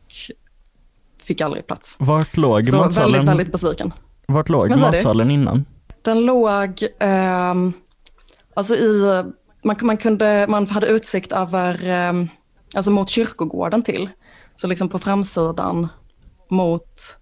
[1.23, 1.95] fick aldrig plats.
[1.99, 3.11] Vart låg Så matsalen?
[3.11, 3.93] väldigt, väldigt besviken.
[4.27, 5.65] Vart låg matsalen innan?
[6.01, 7.53] Den låg, eh,
[8.53, 9.23] alltså i,
[9.63, 12.25] man, man, kunde, man hade utsikt över, eh,
[12.75, 14.09] alltså mot kyrkogården till.
[14.55, 15.87] Så liksom på framsidan
[16.49, 17.17] mot,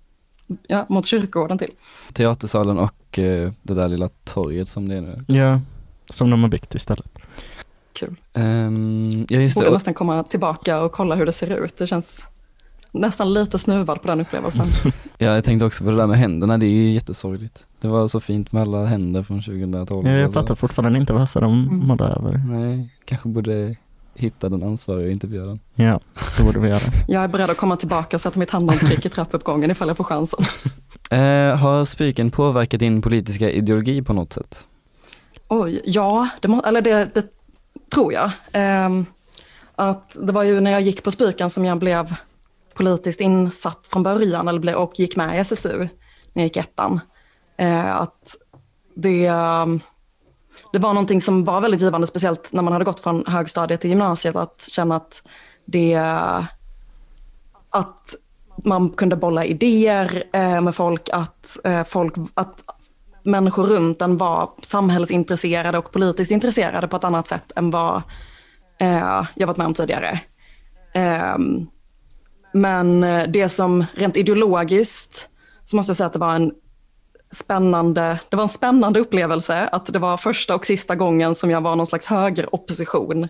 [0.68, 1.72] ja, mot kyrkogården till.
[2.14, 5.24] Teatersalen och eh, det där lilla torget som det är nu.
[5.28, 5.62] Ja,
[6.10, 7.20] som de har byggt istället
[8.00, 8.16] kul.
[8.34, 11.78] Um, ja, just Borde nästan komma tillbaka och kolla hur det ser ut.
[11.78, 12.26] Det känns
[12.92, 14.66] nästan lite snuvad på den upplevelsen.
[15.18, 17.66] ja, jag tänkte också på det där med händerna, det är ju jättesorgligt.
[17.82, 20.08] Det var så fint med alla händer från 2012.
[20.08, 21.88] Ja, jag fattar fortfarande inte varför de mm.
[21.88, 22.42] mådde över.
[22.48, 23.76] Nej, kanske borde
[24.18, 25.60] hitta den ansvariga och intervjua den.
[25.76, 26.00] Ja,
[26.38, 26.80] det borde vi göra.
[27.08, 30.04] jag är beredd att komma tillbaka och sätta mitt handavtryck i trappuppgången ifall jag får
[30.04, 30.46] chansen.
[31.12, 34.68] eh, har spiken påverkat din politiska ideologi på något sätt?
[35.48, 37.26] Oj, ja, det, må, eller det, det
[37.92, 38.32] tror jag.
[38.52, 38.90] Eh,
[39.76, 42.16] att det var ju när jag gick på Spiken som jag blev
[42.74, 45.88] politiskt insatt från början eller blev, och gick med i SSU när
[46.34, 47.00] jag gick ettan.
[47.58, 48.36] Eh, att
[48.96, 49.32] det,
[50.74, 53.90] det var någonting som var väldigt givande, speciellt när man hade gått från högstadiet till
[53.90, 55.22] gymnasiet, att känna att
[55.66, 56.00] det
[57.70, 58.16] att
[58.64, 62.64] man kunde bolla idéer eh, med folk, att, eh, folk, att
[63.24, 68.02] människor runt en var samhällsintresserade och politiskt intresserade på ett annat sätt än vad
[68.80, 70.20] eh, jag varit med om tidigare.
[70.94, 71.68] Ehm,
[72.54, 73.02] men
[73.32, 75.30] det som rent ideologiskt
[75.64, 76.52] så måste jag säga att det var en
[77.32, 81.62] spännande, det var en spännande upplevelse att det var första och sista gången som jag
[81.62, 83.28] var någon slags högeropposition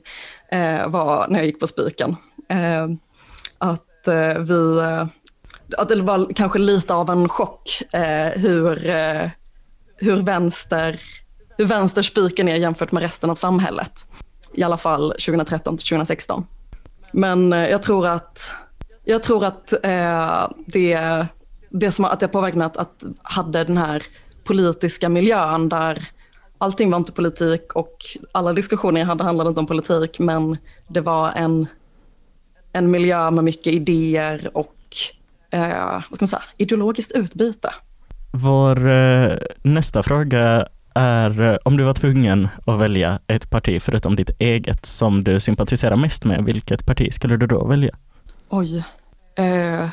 [0.51, 2.15] eh, var när jag gick på Spiken.
[2.49, 2.88] Eh,
[3.57, 5.07] att eh, vi, eh,
[5.77, 9.29] att det var kanske lite av en chock eh, hur eh,
[9.97, 10.99] hur vänster,
[11.57, 14.05] hur vänsterspiken är jämfört med resten av samhället.
[14.53, 16.45] I alla fall 2013 till 2016.
[17.12, 18.51] Men eh, jag tror att,
[19.03, 21.27] jag tror att eh, det,
[21.69, 24.03] det som att jag påverkat mig att, att hade den här
[24.43, 26.08] politiska miljön där
[26.58, 27.97] allting var inte politik och
[28.32, 30.56] alla diskussioner jag hade handlade inte om politik men
[30.88, 31.67] det var en,
[32.73, 34.75] en miljö med mycket idéer och
[35.51, 37.73] eh, vad ska man säga, ideologiskt utbyte.
[38.34, 44.15] Vår eh, nästa fråga är eh, om du var tvungen att välja ett parti förutom
[44.15, 47.95] ditt eget som du sympatiserar mest med, vilket parti skulle du då välja?
[48.49, 48.84] Oj.
[49.36, 49.89] Eh,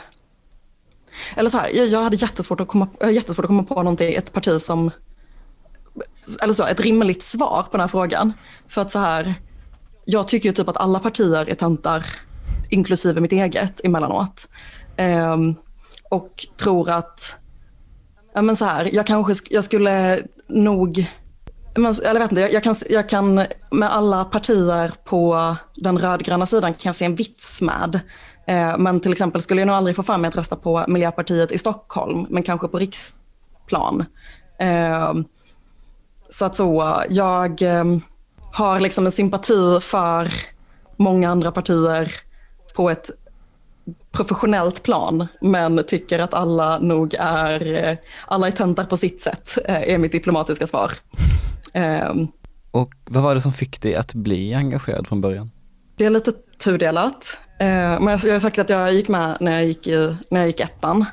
[1.36, 4.60] eller så här, jag, hade jättesvårt att, komma, jättesvårt att komma på någonting, ett parti
[4.60, 4.90] som,
[6.42, 8.32] eller så, ett rimligt svar på den här frågan.
[8.68, 9.34] För att så här,
[10.04, 12.06] jag tycker ju typ att alla partier är töntar,
[12.70, 14.48] inklusive mitt eget emellanåt.
[14.98, 15.56] Um,
[16.10, 17.36] och tror att
[18.34, 21.06] ja, men så här, jag kanske jag skulle nog,
[21.76, 23.34] men, jag vet inte, jag, jag, kan, jag kan
[23.70, 28.00] med alla partier på den rödgröna sidan kan jag se en vits med.
[28.46, 31.52] Eh, men till exempel skulle jag nog aldrig få för mig att rösta på Miljöpartiet
[31.52, 34.04] i Stockholm, men kanske på riksplan.
[34.58, 35.14] Eh,
[36.28, 37.84] så att så, jag eh,
[38.52, 40.32] har liksom en sympati för
[40.96, 42.12] många andra partier
[42.76, 43.10] på ett
[44.12, 49.98] professionellt plan, men tycker att alla nog är, alla är töntar på sitt sätt, är
[49.98, 50.92] mitt diplomatiska svar.
[52.70, 55.50] Och vad var det som fick dig att bli engagerad från början?
[55.96, 56.32] Det är lite
[56.64, 57.38] tudelat.
[57.60, 60.46] Eh, men jag, har sagt att jag gick med när jag gick, i, när jag
[60.46, 61.04] gick ettan.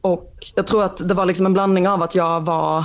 [0.00, 2.84] Och jag tror att det var liksom en blandning av att jag var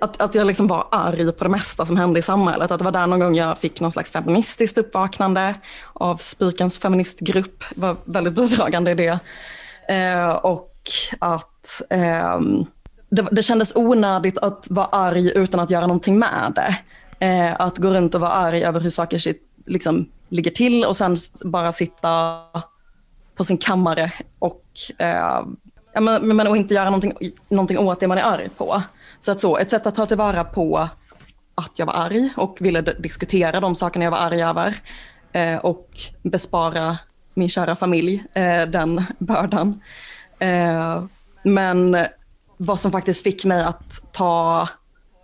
[0.00, 2.70] att, att jag liksom var arg på det mesta som hände i samhället.
[2.70, 5.54] Att det var där någon gång jag fick någon slags feministiskt uppvaknande
[5.92, 7.64] av Spikens feministgrupp.
[7.74, 9.18] Det var väldigt bidragande i det.
[9.88, 10.72] Eh, och
[11.18, 12.40] att eh,
[13.10, 16.76] det, det kändes onödigt att vara arg utan att göra någonting med det.
[17.26, 19.18] Eh, att gå runt och vara arg över hur saker
[19.70, 22.40] liksom ligger till och sen bara sitta
[23.34, 24.64] på sin kammare och
[24.98, 25.42] eh,
[26.00, 27.12] men, men, och inte göra någonting,
[27.48, 28.82] någonting åt det man är arg på.
[29.20, 30.88] Så att så, ett sätt att ta tillvara på
[31.54, 34.76] att jag var arg och ville diskutera de sakerna jag var arg över
[35.32, 35.88] eh, och
[36.22, 36.98] bespara
[37.34, 39.80] min kära familj eh, den bördan.
[40.38, 41.02] Eh,
[41.42, 42.06] men
[42.56, 44.68] vad som faktiskt fick mig att ta,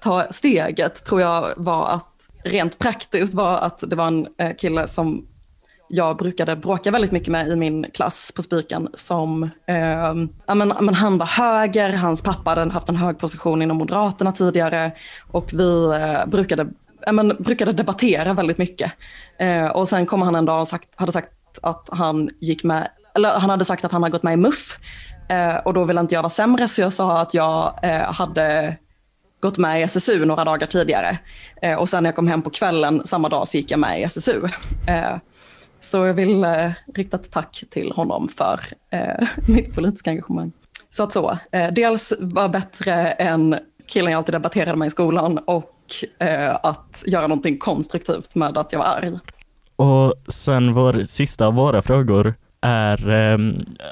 [0.02, 2.15] ta steget tror jag var att
[2.46, 5.26] rent praktiskt var att det var en eh, kille som
[5.88, 10.14] jag brukade bråka väldigt mycket med i min klass på Spiken som, eh,
[10.54, 14.92] men, men han var höger, hans pappa hade haft en hög position inom Moderaterna tidigare
[15.32, 16.66] och vi eh, brukade,
[17.12, 18.92] men, brukade debattera väldigt mycket.
[19.38, 21.30] Eh, och sen kom han en dag och sagt, hade sagt
[21.62, 24.78] att han gick med, eller han hade sagt att han hade gått med i MUF
[25.28, 28.76] eh, och då ville inte jag vara sämre så jag sa att jag eh, hade
[29.40, 31.18] gått med i SSU några dagar tidigare.
[31.62, 34.00] Eh, och sen när jag kom hem på kvällen samma dag så gick jag med
[34.00, 34.44] i SSU.
[34.88, 35.16] Eh,
[35.80, 40.52] så jag vill eh, rikta ett tack till honom för eh, mitt politiska engagemang.
[40.88, 45.38] Så att så, eh, dels var bättre än killen jag alltid debatterade med i skolan
[45.38, 45.74] och
[46.18, 49.18] eh, att göra någonting konstruktivt med att jag var arg.
[49.76, 53.38] Och sen vår sista av våra frågor är eh,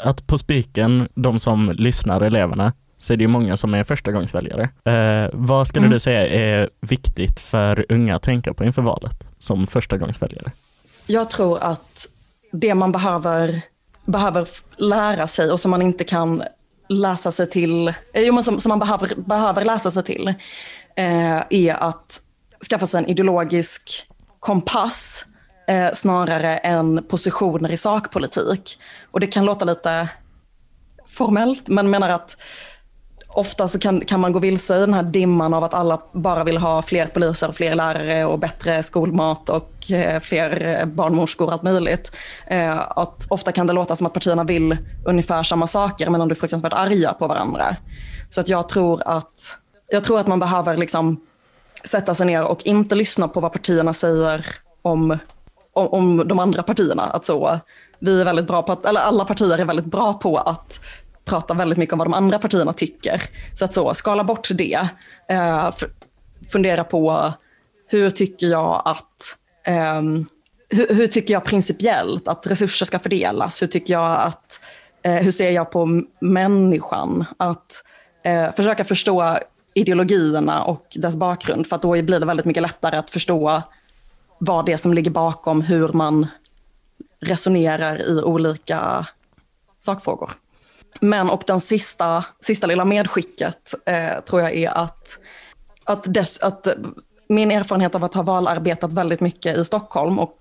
[0.04, 2.72] att på spiken, de som lyssnar, eleverna,
[3.04, 4.62] så är det ju många som är förstagångsväljare.
[4.84, 5.92] Eh, vad skulle mm.
[5.92, 10.50] du säga är viktigt för unga att tänka på inför valet som förstagångsväljare?
[11.06, 12.08] jag tror att
[12.52, 13.60] det man behöver,
[14.04, 16.42] behöver lära sig och som man inte kan
[16.88, 20.28] läsa sig till, eh, jo, men som, som man behöver, behöver läsa sig till,
[20.96, 22.20] eh, är att
[22.70, 24.06] skaffa sig en ideologisk
[24.40, 25.24] kompass
[25.68, 28.78] eh, snarare än positioner i sakpolitik.
[29.10, 30.08] Och det kan låta lite
[31.06, 32.36] formellt, men menar att
[33.34, 36.44] ofta så kan, kan man gå vilse i den här dimman av att alla bara
[36.44, 41.52] vill ha fler poliser, fler lärare och bättre skolmat och eh, fler eh, barnmorskor och
[41.52, 42.12] allt möjligt.
[42.46, 46.30] Eh, att ofta kan det låta som att partierna vill ungefär samma saker men de
[46.30, 47.76] är fruktansvärt arga på varandra.
[48.30, 51.20] Så att jag tror att, jag tror att man behöver liksom
[51.84, 54.46] sätta sig ner och inte lyssna på vad partierna säger
[54.82, 55.18] om,
[55.72, 57.02] om, om de andra partierna.
[57.02, 57.58] Att så,
[57.98, 60.80] vi är väldigt bra på att, eller alla partier är väldigt bra på att
[61.24, 63.22] pratar väldigt mycket om vad de andra partierna tycker.
[63.54, 64.88] Så att så, skala bort det.
[65.28, 65.70] Eh,
[66.48, 67.32] fundera på
[67.86, 70.02] hur tycker jag att eh,
[70.68, 73.62] hur, hur, tycker jag principiellt att resurser ska fördelas?
[73.62, 74.60] Hur tycker jag att
[75.02, 77.24] eh, hur ser jag på människan?
[77.36, 77.84] Att
[78.24, 79.38] eh, försöka förstå
[79.74, 83.62] ideologierna och dess bakgrund för att då blir det väldigt mycket lättare att förstå
[84.38, 86.26] vad det är som ligger bakom hur man
[87.20, 89.06] resonerar i olika
[89.80, 90.30] sakfrågor.
[91.00, 95.18] Men och den sista, sista lilla medskicket eh, tror jag är att,
[95.84, 96.68] att, dess, att
[97.28, 100.36] min erfarenhet av att ha valarbetat väldigt mycket i Stockholm och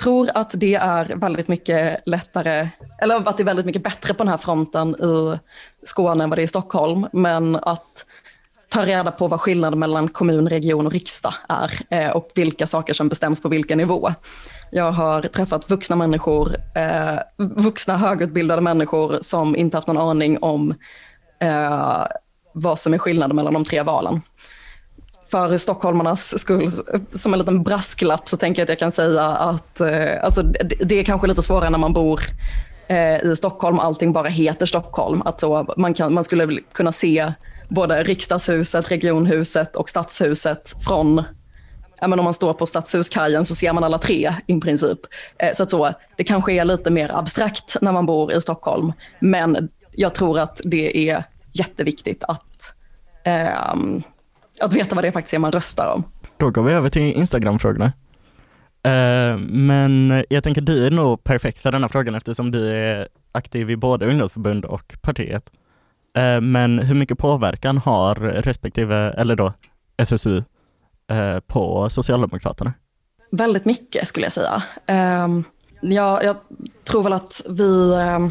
[0.00, 4.24] tror att det är väldigt mycket lättare, eller att det är väldigt mycket bättre på
[4.24, 5.38] den här fronten i
[5.86, 8.06] Skåne än vad det är i Stockholm, men att
[8.68, 12.94] ta reda på vad skillnaden mellan kommun, region och riksdag är eh, och vilka saker
[12.94, 14.12] som bestäms på vilken nivå.
[14.70, 20.74] Jag har träffat vuxna människor, eh, vuxna högutbildade människor som inte haft någon aning om
[21.40, 22.06] eh,
[22.52, 24.20] vad som är skillnaden mellan de tre valen.
[25.30, 26.70] För stockholmarnas skull,
[27.10, 30.84] som en liten brasklapp, så tänker jag att jag kan säga att eh, alltså, det,
[30.84, 32.20] det är kanske lite svårare när man bor
[32.86, 35.22] eh, i Stockholm, allting bara heter Stockholm.
[35.24, 37.32] Att så, man, kan, man skulle kunna se
[37.68, 41.22] både riksdagshuset, regionhuset och stadshuset från
[42.00, 44.98] ja, men om man står på Stadshuskajen så ser man alla tre i princip.
[45.38, 48.92] Eh, så att så, det kanske är lite mer abstrakt när man bor i Stockholm,
[49.18, 52.74] men jag tror att det är jätteviktigt att,
[53.24, 53.58] eh,
[54.60, 56.04] att veta vad det faktiskt är man röstar om.
[56.36, 57.92] Då går vi över till Instagram-frågorna.
[58.82, 63.70] Eh, men jag tänker du är nog perfekt för denna frågan eftersom du är aktiv
[63.70, 65.50] i både ungdomsförbund och partiet.
[66.16, 69.52] Eh, men hur mycket påverkan har respektive, eller då
[69.96, 70.42] SSU,
[71.10, 72.72] Eh, på Socialdemokraterna?
[73.30, 74.62] Väldigt mycket skulle jag säga.
[74.86, 75.44] Ehm,
[75.80, 76.36] jag, jag
[76.84, 78.30] tror väl att vi ehm,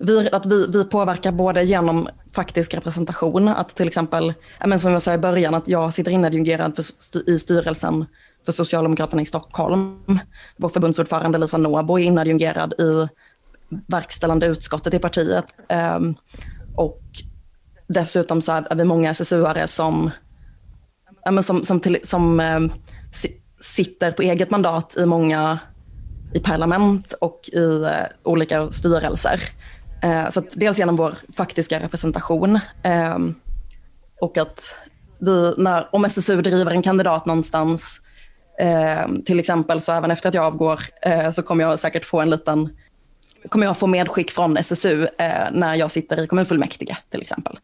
[0.00, 4.34] vi, att vi, vi påverkar både genom faktisk representation, att till exempel,
[4.78, 6.78] som jag sa i början, att jag sitter inadjungerad
[7.26, 8.06] i styrelsen
[8.44, 10.00] för Socialdemokraterna i Stockholm.
[10.56, 13.08] Vår förbundsordförande Lisa Nåbo är inadjungerad i
[13.86, 15.46] verkställande utskottet i partiet.
[15.68, 16.14] Ehm,
[16.76, 17.02] och
[17.88, 20.10] dessutom så är vi många SSU-are som,
[21.42, 22.60] som, som, till, som eh,
[23.60, 25.58] sitter på eget mandat i många
[26.34, 29.40] i parlament och i eh, olika styrelser.
[30.02, 33.18] Eh, så dels genom vår faktiska representation eh,
[34.20, 34.76] och att
[35.18, 38.00] vi, när, om SSU driver en kandidat någonstans,
[38.60, 42.20] eh, till exempel, så även efter att jag avgår, eh, så kommer jag säkert få
[42.20, 42.70] en liten
[43.48, 47.58] kommer jag få medskick från SSU eh, när jag sitter i kommunfullmäktige till exempel.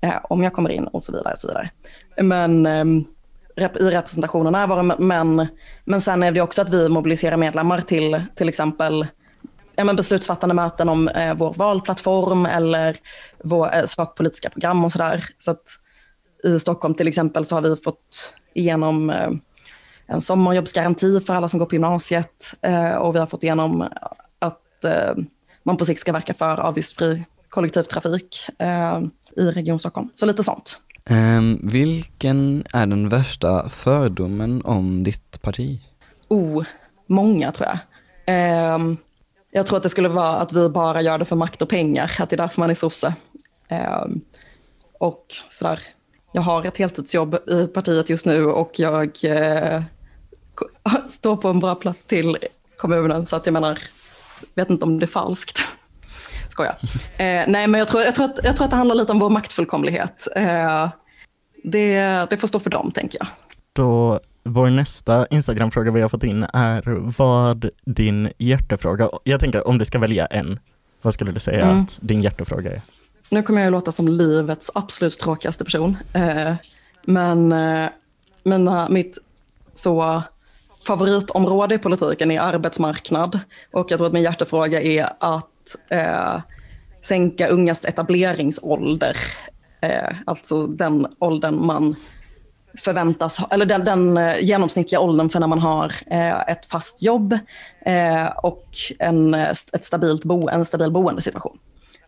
[0.00, 1.32] Eh, om jag kommer in och så vidare.
[1.32, 1.70] Och så vidare.
[2.22, 2.84] Men eh,
[3.56, 5.48] rep i representationen närvaro, men,
[5.84, 9.06] men sen är det också att vi mobiliserar medlemmar till till exempel
[9.76, 12.96] ja, men beslutsfattande möten om eh, vår valplattform eller
[13.44, 15.24] vår eh, sakpolitiska program och sådär.
[15.38, 15.78] Så att
[16.44, 19.30] i Stockholm till exempel så har vi fått igenom eh,
[20.06, 23.88] en sommarjobbsgaranti för alla som går på gymnasiet eh, och vi har fått igenom
[24.38, 25.14] att eh,
[25.62, 27.24] man på sikt ska verka för avgiftsfri
[27.56, 29.00] kollektivtrafik eh,
[29.36, 30.08] i Region Stockholm.
[30.14, 30.78] Så lite sånt.
[31.10, 35.80] Um, vilken är den värsta fördomen om ditt parti?
[36.28, 36.64] Oh,
[37.06, 38.74] många tror jag.
[38.74, 38.96] Um,
[39.50, 42.12] jag tror att det skulle vara att vi bara gör det för makt och pengar,
[42.18, 43.14] att det är därför man är sosse.
[43.70, 44.20] Um,
[44.98, 45.80] och sådär,
[46.32, 49.82] jag har ett heltidsjobb i partiet just nu och jag uh,
[51.08, 52.36] står på en bra plats till
[52.76, 53.78] kommunen, så att jag menar,
[54.54, 55.75] vet inte om det är falskt.
[56.56, 56.76] Skojar.
[57.18, 59.18] Eh, nej, men jag tror, jag, tror att, jag tror att det handlar lite om
[59.18, 60.28] vår maktfullkomlighet.
[60.36, 60.88] Eh,
[61.64, 62.00] det,
[62.30, 63.28] det får stå för dem, tänker jag.
[63.72, 66.82] Då, vår nästa Instagram-fråga vi har fått in är
[67.18, 70.58] vad din hjärtefråga, jag tänker om du ska välja en,
[71.02, 71.82] vad skulle du säga Mm.
[71.82, 72.80] att din hjärtefråga är?
[73.28, 75.96] Nu kommer jag att låta som livets absolut tråkigaste person.
[76.12, 76.54] Eh,
[77.04, 77.88] men eh,
[78.42, 79.18] mina, mitt
[79.74, 80.22] så
[80.86, 83.40] favoritområde i politiken är arbetsmarknad.
[83.72, 85.46] Och jag tror att min hjärtefråga är att
[85.90, 86.40] eh,
[87.02, 89.16] sänka ungas etableringsålder.
[89.80, 91.96] Eh, alltså den åldern man
[92.78, 97.02] förväntas ha, eller den, den eh, genomsnittliga åldern för när man har eh, ett fast
[97.02, 97.38] jobb
[97.86, 101.58] eh, och en, eh, ett stabilt bo, en stabil boendesituation.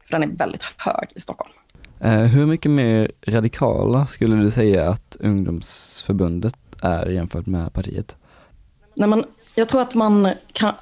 [0.05, 1.53] För den är väldigt hög i Stockholm.
[2.33, 8.17] Hur mycket mer radikala skulle du säga att ungdomsförbundet är jämfört med partiet?
[8.95, 10.75] Nej, men jag tror att man kan,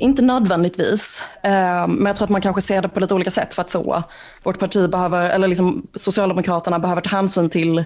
[0.00, 3.54] inte nödvändigtvis, eh, men jag tror att man kanske ser det på lite olika sätt
[3.54, 4.02] för att så,
[4.42, 7.84] vårt parti behöver, eller liksom Socialdemokraterna behöver ta hänsyn till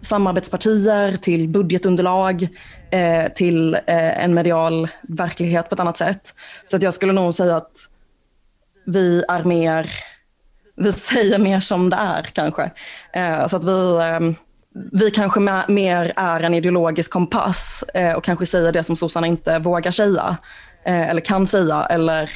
[0.00, 2.48] samarbetspartier, till budgetunderlag,
[2.90, 6.34] eh, till eh, en medial verklighet på ett annat sätt.
[6.66, 7.88] Så att jag skulle nog säga att
[8.86, 9.90] vi är mer,
[10.76, 12.70] vi säger mer som det är kanske.
[13.50, 14.34] Så att vi, ehm,
[14.92, 17.84] vi kanske mer är en ideologisk kompass
[18.16, 20.36] och kanske säger det som sossarna inte vågar säga
[20.84, 22.30] eh, eller kan säga eller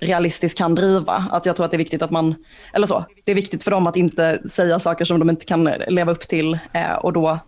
[0.00, 1.26] realistiskt kan driva.
[1.30, 2.34] Att jag tror att det är viktigt att man,
[2.72, 5.64] eller så, det är viktigt för dem att inte säga saker som de inte kan
[5.88, 7.38] leva upp till eh, och då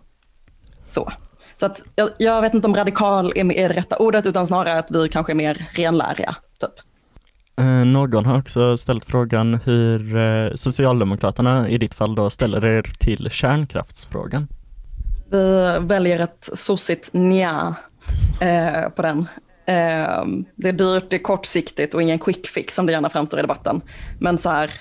[0.87, 1.11] så.
[1.57, 4.79] Så att jag, jag vet inte om radikal är, är det rätta ordet utan snarare
[4.79, 6.35] att vi kanske är mer renläriga.
[6.59, 6.85] Typ.
[7.57, 12.91] Eh, någon har också ställt frågan hur eh, Socialdemokraterna i ditt fall då ställer er
[12.99, 14.47] till kärnkraftsfrågan.
[15.29, 17.75] Vi väljer ett sossigt nja
[18.41, 19.27] eh, på den.
[19.65, 23.39] Eh, det är dyrt, det är kortsiktigt och ingen quick fix som det gärna framstår
[23.39, 23.81] i debatten.
[24.19, 24.71] Men så här,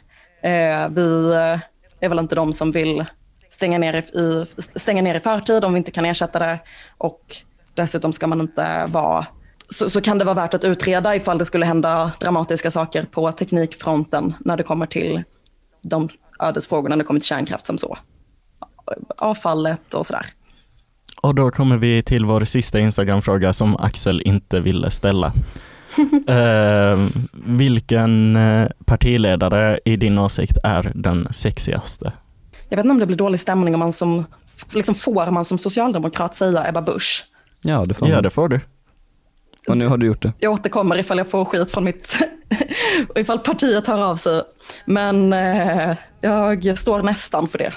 [0.43, 1.59] eh, vi eh,
[2.01, 3.05] är väl inte de som vill
[3.49, 6.59] stänga ner i, i, stänga ner i förtid om vi inte kan ersätta det.
[6.99, 7.37] Och
[7.75, 9.27] dessutom ska man inte vara
[9.69, 13.33] så, så kan det vara värt att utreda ifall det skulle hända dramatiska saker på
[13.33, 15.23] teknikfronten när det kommer till
[15.83, 16.09] de
[16.41, 17.99] ödesfrågorna, när det kommer till kärnkraft som så.
[19.17, 20.27] Avfallet och sådär.
[21.25, 25.27] Och då kommer vi till vår sista Instagram-fråga som Axel inte ville ställa.
[26.29, 27.07] eh,
[27.47, 28.39] vilken
[28.85, 32.13] partiledare i din åsikt är den sexigaste?
[32.69, 34.25] Jag vet inte om det blir dålig stämning om man som,
[34.75, 37.25] liksom får man som socialdemokrat säga Ebba Busch.
[37.63, 38.23] Ja, det får Ja, man.
[38.23, 38.61] det får du.
[39.69, 40.33] Och nu har du gjort det.
[40.39, 42.19] Jag återkommer ifall jag får skit från mitt,
[43.17, 44.43] ifall partiet hör av sig.
[44.85, 47.73] Men eh, jag står nästan för det.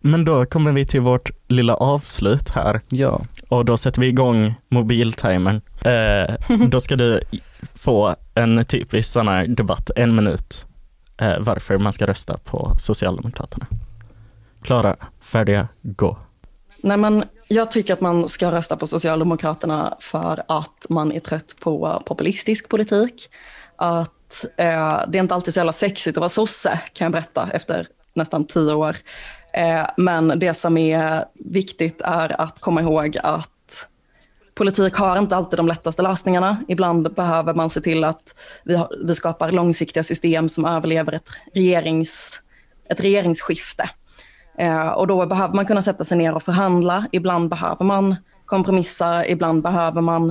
[0.00, 3.20] Men då kommer vi till vårt lilla avslut här Ja.
[3.48, 5.60] och då sätter vi igång mobiltimern.
[5.84, 6.34] Eh,
[6.68, 7.20] då ska du
[7.74, 10.66] få en typisk sån här debatt, en minut,
[11.20, 13.66] eh, varför man ska rösta på Socialdemokraterna.
[14.62, 16.18] Klara, färdiga, gå.
[16.82, 21.54] Nej, men jag tycker att man ska rösta på Socialdemokraterna för att man är trött
[21.60, 23.28] på populistisk politik.
[23.76, 27.48] Att eh, det är inte alltid så jävla sexigt att vara sosse, kan jag berätta,
[27.52, 28.96] efter nästan tio år.
[29.52, 33.50] Eh, men det som är viktigt är att komma ihåg att
[34.54, 36.64] politik har inte alltid de lättaste lösningarna.
[36.68, 38.34] Ibland behöver man se till att
[38.64, 42.40] vi, har, vi skapar långsiktiga system som överlever ett, regerings,
[42.88, 43.90] ett regeringsskifte.
[44.58, 47.06] Eh, och då behöver man kunna sätta sig ner och förhandla.
[47.12, 50.30] Ibland behöver man kompromissa, ibland behöver man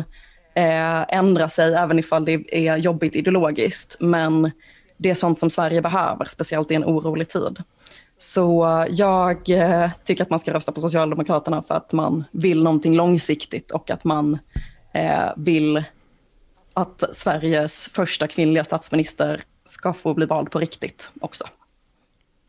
[0.56, 3.98] eh, ändra sig, även ifall det är jobbigt ideologiskt.
[4.00, 4.52] Men
[4.98, 7.64] det är sånt som Sverige behöver, speciellt i en orolig tid.
[8.22, 12.96] Så jag eh, tycker att man ska rösta på Socialdemokraterna för att man vill någonting
[12.96, 14.38] långsiktigt och att man
[14.94, 15.84] eh, vill
[16.74, 21.44] att Sveriges första kvinnliga statsminister ska få bli vald på riktigt också.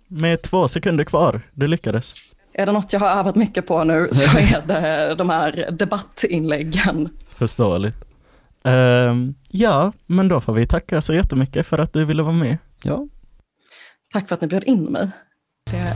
[0.08, 2.14] Med två sekunder kvar, du lyckades.
[2.52, 7.08] Är det något jag har övat mycket på nu så är det de här debattinläggen.
[7.28, 8.04] Förståeligt.
[8.64, 12.58] Ehm, ja, men då får vi tacka så jättemycket för att du ville vara med.
[12.82, 13.06] Ja,
[14.12, 15.10] Tack för att ni bjöd in mig.
[15.66, 15.94] Det,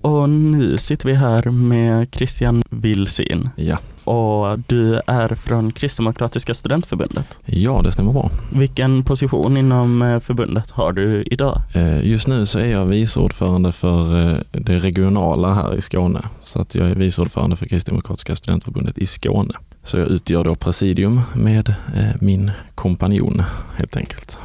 [0.00, 3.78] Och nu sitter vi här med Christian Wilsin Ja.
[4.04, 7.38] och du är från Kristdemokratiska studentförbundet.
[7.44, 8.30] ja, det stämmer bra.
[8.52, 11.60] Vilken position inom eh, förbundet har du idag?
[11.74, 16.22] Eh, Just nu så är jag vice ordförande för eh, det regionala här i Skåne.
[16.42, 19.54] Så att jag är vice ordförande för Kristdemokratiska studentförbundet i Skåne.
[19.82, 21.74] Så jag utgör då presidium med
[22.20, 23.42] min kompanjon
[23.76, 24.38] helt enkelt.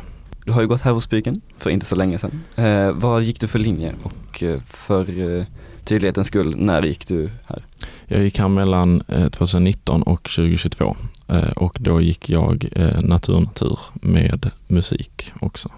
[0.52, 2.43] Du har ju gått Herrosbyken för inte så länge sedan.
[2.56, 5.45] Eh, vad gick du för linje och eh, för eh,
[5.84, 7.64] tydlighetens skull, när gick du här?
[8.06, 10.95] Jag gick här mellan eh, 2019 och 2022
[11.28, 15.70] eh, och då gick jag eh, natur-natur med musik också.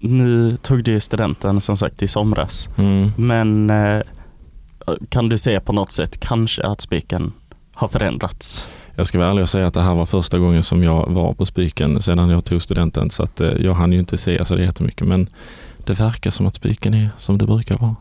[0.00, 3.10] Nu tog du studenten som sagt i somras, Mm.
[3.16, 4.02] men eh,
[5.08, 7.32] kan du se på något sätt kanske att spiken
[7.74, 8.68] har förändrats?
[9.00, 11.34] Jag ska vara ärlig och säga att det här var första gången som jag var
[11.34, 14.54] på Spiken sedan jag tog studenten så att eh, jag hann ju inte se så
[14.54, 15.28] det jättemycket men
[15.84, 17.96] det verkar som att Spiken är som det brukar vara.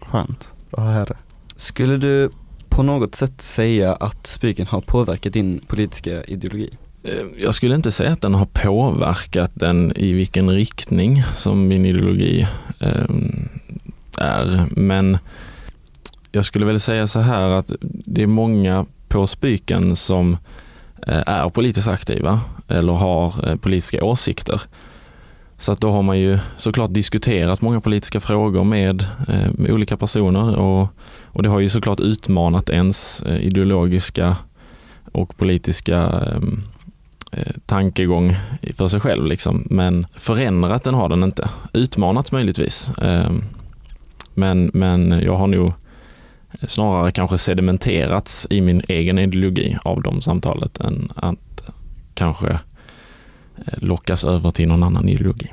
[0.00, 1.16] Skönt att höra.
[1.56, 2.30] Skulle du
[2.68, 6.70] på något sätt säga att Spiken har påverkat din politiska ideologi?
[7.02, 7.10] Eh,
[7.44, 12.46] Jag skulle inte säga att den har påverkat den i vilken riktning som min ideologi
[12.80, 13.04] eh,
[14.16, 15.18] är men
[16.32, 20.36] jag skulle väl säga så här att det är många på Spiken som
[21.06, 24.60] eh, är politiskt aktiva eller har eh, politiska åsikter.
[25.56, 29.06] Så att då har man ju såklart diskuterat många politiska frågor med,
[29.52, 30.88] med olika personer och,
[31.24, 34.36] och det har ju såklart utmanat ens ideologiska
[35.12, 36.62] och politiska ehm,
[37.66, 38.36] tankegång
[38.74, 39.26] för sig själv.
[39.26, 39.66] Liksom.
[39.70, 41.48] Men förändrat den har den inte.
[41.72, 42.90] Utmanats möjligtvis.
[43.02, 43.44] Ehm,
[44.34, 45.72] men, men jag har nog
[46.62, 51.62] snarare kanske sedimenterats i min egen ideologi av de samtalet än att
[52.14, 52.58] kanske eh,
[53.76, 55.52] lockas över till någon annan ideologi.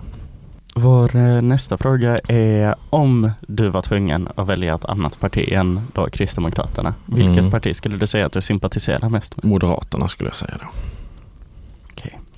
[0.76, 5.82] Vår eh, nästa fråga är om du var tvungen att välja ett annat parti än
[5.94, 6.94] då Kristdemokraterna.
[7.06, 7.52] Vilket Mm.
[7.52, 9.46] parti skulle du säga att du sympatiserar mest med?
[9.46, 10.66] Moderaterna skulle jag säga då.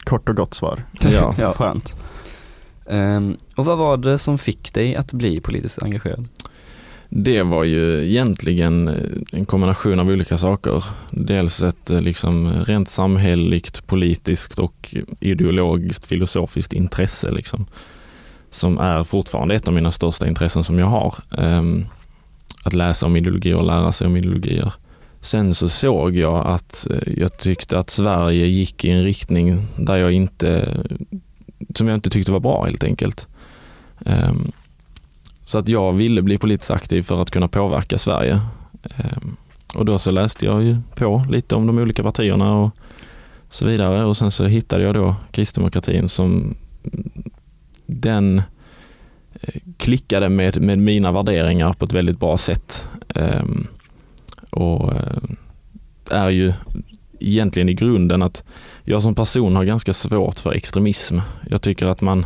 [0.04, 0.84] Kort och gott svar.
[1.02, 1.36] Ja.
[1.38, 1.54] Ja.
[1.54, 1.94] Skönt.
[2.90, 6.28] Ehm, och vad var det som fick dig att bli politiskt engagerad?
[7.16, 8.96] Det var ju egentligen eh,
[9.32, 10.84] en kombination av olika saker.
[11.12, 17.66] Dels ett eh, liksom rent samhälleligt, politiskt och ideologiskt, filosofiskt intresse liksom.
[18.50, 21.16] Som är fortfarande ett av mina största intressen som jag har.
[21.38, 21.86] Ehm,
[22.66, 24.74] att läsa om ideologier och lära sig om ideologier.
[25.22, 29.96] Sen så såg jag att eh, jag tyckte att Sverige gick i en riktning där
[29.96, 30.78] jag inte,
[31.76, 33.28] som jag inte tyckte var bra helt enkelt.
[34.06, 34.52] Ehm,
[35.44, 38.40] så att jag ville bli politiskt aktiv för att kunna påverka Sverige.
[38.84, 39.36] Ehm,
[39.76, 42.72] och då så läste jag ju på lite om de olika partierna och
[43.50, 46.56] så vidare och sen så hittade jag då kristdemokratin som
[47.86, 48.42] den
[49.42, 52.88] eh, klickade med, med mina värderingar på ett väldigt bra sätt.
[53.16, 53.68] Ehm,
[54.52, 55.24] och eh,
[56.10, 56.54] är ju
[57.20, 58.44] egentligen i grunden att
[58.84, 61.20] jag som person har ganska svårt för extremism.
[61.50, 62.26] Jag tycker att man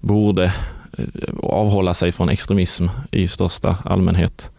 [0.00, 0.54] borde
[0.98, 1.04] Eh,
[1.42, 4.50] avhålla sig från extremism i största allmänhet.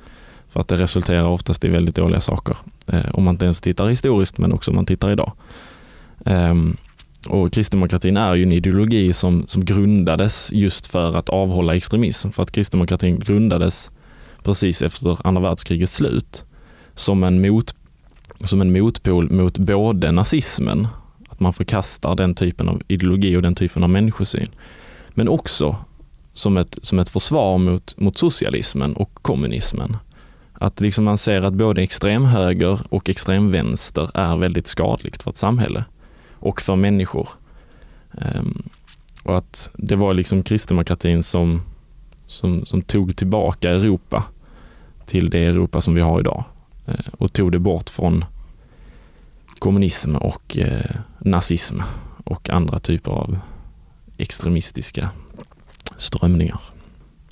[0.49, 2.57] För att det resulterar oftast i väldigt dåliga saker.
[2.87, 5.31] Eh, om man inte ens tittar historiskt men också om man tittar idag.
[6.25, 6.77] Ehm,
[7.27, 12.29] och kristdemokratin är ju en ideologi som, som grundades just för att avhålla extremism.
[12.29, 13.91] För att kristdemokratin grundades
[14.43, 16.45] precis efter andra världskrigets slut
[16.95, 17.75] som en, mot,
[18.43, 20.87] som en motpol mot både nazismen,
[21.29, 24.47] att man förkastar den typen av ideologi och den typen av människosyn,
[25.09, 25.75] men också
[26.33, 29.97] som ett, som ett försvar mot, mot socialismen och kommunismen.
[30.53, 35.85] Att liksom man ser att både extremhöger och extremvänster är väldigt skadligt för ett samhälle
[36.33, 37.29] och för människor.
[38.11, 38.69] Um,
[39.23, 41.61] och att det var liksom kristdemokratin som,
[42.27, 44.23] som, som tog tillbaka Europa
[45.05, 46.43] till det Europa som vi har idag
[46.85, 48.25] eh, och tog det bort från
[49.59, 51.79] kommunism och eh, nazism
[52.23, 53.39] och andra typer av
[54.17, 55.09] extremistiska
[55.97, 56.59] strömningar.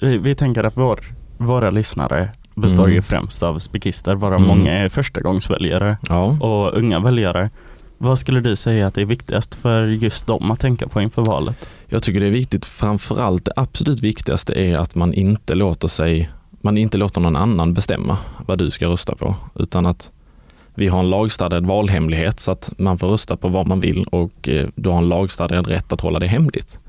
[0.01, 0.99] Vi, vi tänker att vår,
[1.37, 2.95] våra lyssnare består Mm.
[2.95, 4.47] ju främst av spikister, varav Mm.
[4.47, 7.49] många är förstagångsväljare Ja, och unga väljare.
[7.97, 11.21] Vad skulle du säga att det är viktigast för just dem att tänka på inför
[11.21, 11.69] valet?
[11.89, 16.29] jag tycker det är viktigt, framförallt det absolut viktigaste är att man inte låter sig,
[16.61, 20.11] man inte låter någon annan bestämma vad du ska rösta på, utan att
[20.75, 24.49] Vi har en lagstadgad valhemlighet så att man får rösta på vad man vill och
[24.49, 26.79] eh, du har en lagstadgad rätt att hålla det hemligt.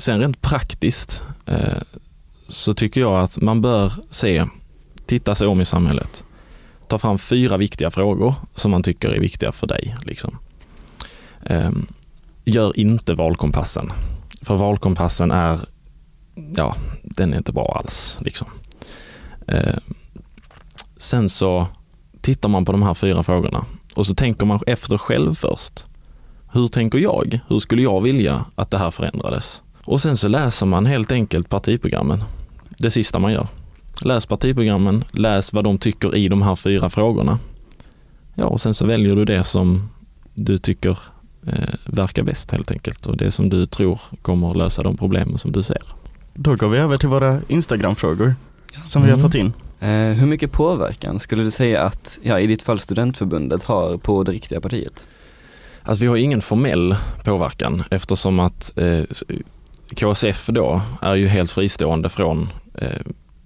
[0.00, 1.82] Sen rent praktiskt eh,
[2.48, 4.46] så tycker jag att man bör se,
[5.06, 6.24] titta sig om i samhället.
[6.88, 9.96] Ta fram fyra viktiga frågor som man tycker är viktiga för dig.
[10.02, 10.38] Liksom.
[11.46, 11.86] Ehm,
[12.44, 13.92] gör inte valkompassen.
[14.42, 15.58] För valkompassen är,
[16.56, 18.18] ja, den är inte bra alls.
[18.20, 18.46] Liksom.
[19.46, 19.80] Ehm,
[20.96, 21.66] sen så
[22.20, 25.86] tittar man på de här fyra frågorna och så tänker man efter själv först.
[26.52, 27.40] Hur tänker jag?
[27.48, 29.62] Hur skulle jag vilja att det här förändrades?
[29.90, 32.24] Och sen så läser man helt enkelt partiprogrammen.
[32.78, 33.46] Det sista man gör.
[34.02, 37.38] Läs partiprogrammen, läs vad de tycker i de här fyra frågorna.
[38.34, 39.90] Ja, och sen så väljer du det som
[40.34, 40.98] du tycker
[41.46, 45.52] eh, verkar bäst helt enkelt och det som du tror kommer lösa de problemen som
[45.52, 45.82] du ser.
[46.34, 48.34] Då går vi över till våra Instagram-frågor
[48.84, 49.28] som vi har Mm.
[49.30, 49.52] fått in.
[49.80, 54.22] Eh, hur mycket påverkan skulle du säga att, ja i ditt fall studentförbundet har på
[54.22, 55.06] det riktiga partiet?
[55.82, 59.02] Alltså vi har ingen formell påverkan eftersom att eh,
[59.94, 62.88] KSF då är ju helt fristående från eh,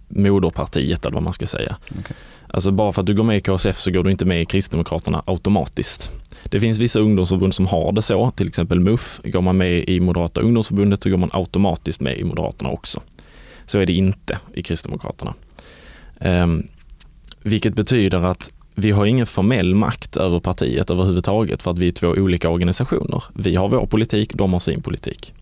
[0.09, 1.77] moderpartiet eller vad man ska säga.
[1.99, 2.17] Okej.
[2.49, 4.45] Alltså bara för att du går med i KSF så går du inte med i
[4.45, 6.11] Kristdemokraterna automatiskt.
[6.45, 9.21] Det finns vissa ungdomsförbund som har det så, till exempel MUF.
[9.25, 13.03] Går man med i Moderata ungdomsförbundet så går man automatiskt med i Moderaterna också.
[13.67, 15.35] Så är det inte i Kristdemokraterna.
[16.21, 16.67] Ehm,
[17.43, 21.93] vilket betyder att vi har ingen formell makt över partiet överhuvudtaget för att vi är
[21.93, 23.23] två olika organisationer.
[23.35, 25.35] Vi har vår politik, de har sin politik.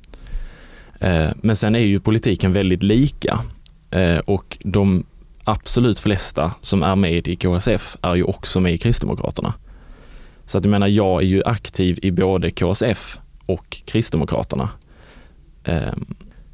[1.03, 3.40] Eh, men sen är ju politiken väldigt lika
[3.90, 5.07] eh, och de
[5.44, 9.55] absolut flesta som är med i KSF är ju också med i Kristdemokraterna.
[10.46, 14.68] Så att jag menar, jag är ju aktiv i både KSF och Kristdemokraterna.
[15.64, 15.92] Eh,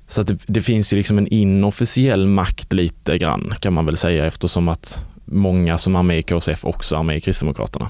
[0.08, 3.96] så att det, det finns ju liksom en inofficiell makt lite grann kan man väl
[3.96, 7.88] säga eftersom att många som är med i KSF också är med i Kristdemokraterna.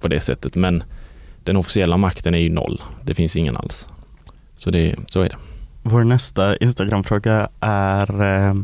[0.00, 0.54] På det sättet.
[0.54, 0.82] Men
[1.44, 2.82] den officiella makten är ju noll.
[3.04, 3.88] Det finns ingen alls.
[4.62, 5.36] Så, det, så är det.
[5.82, 8.54] Vår nästa Instagram-fråga är eh,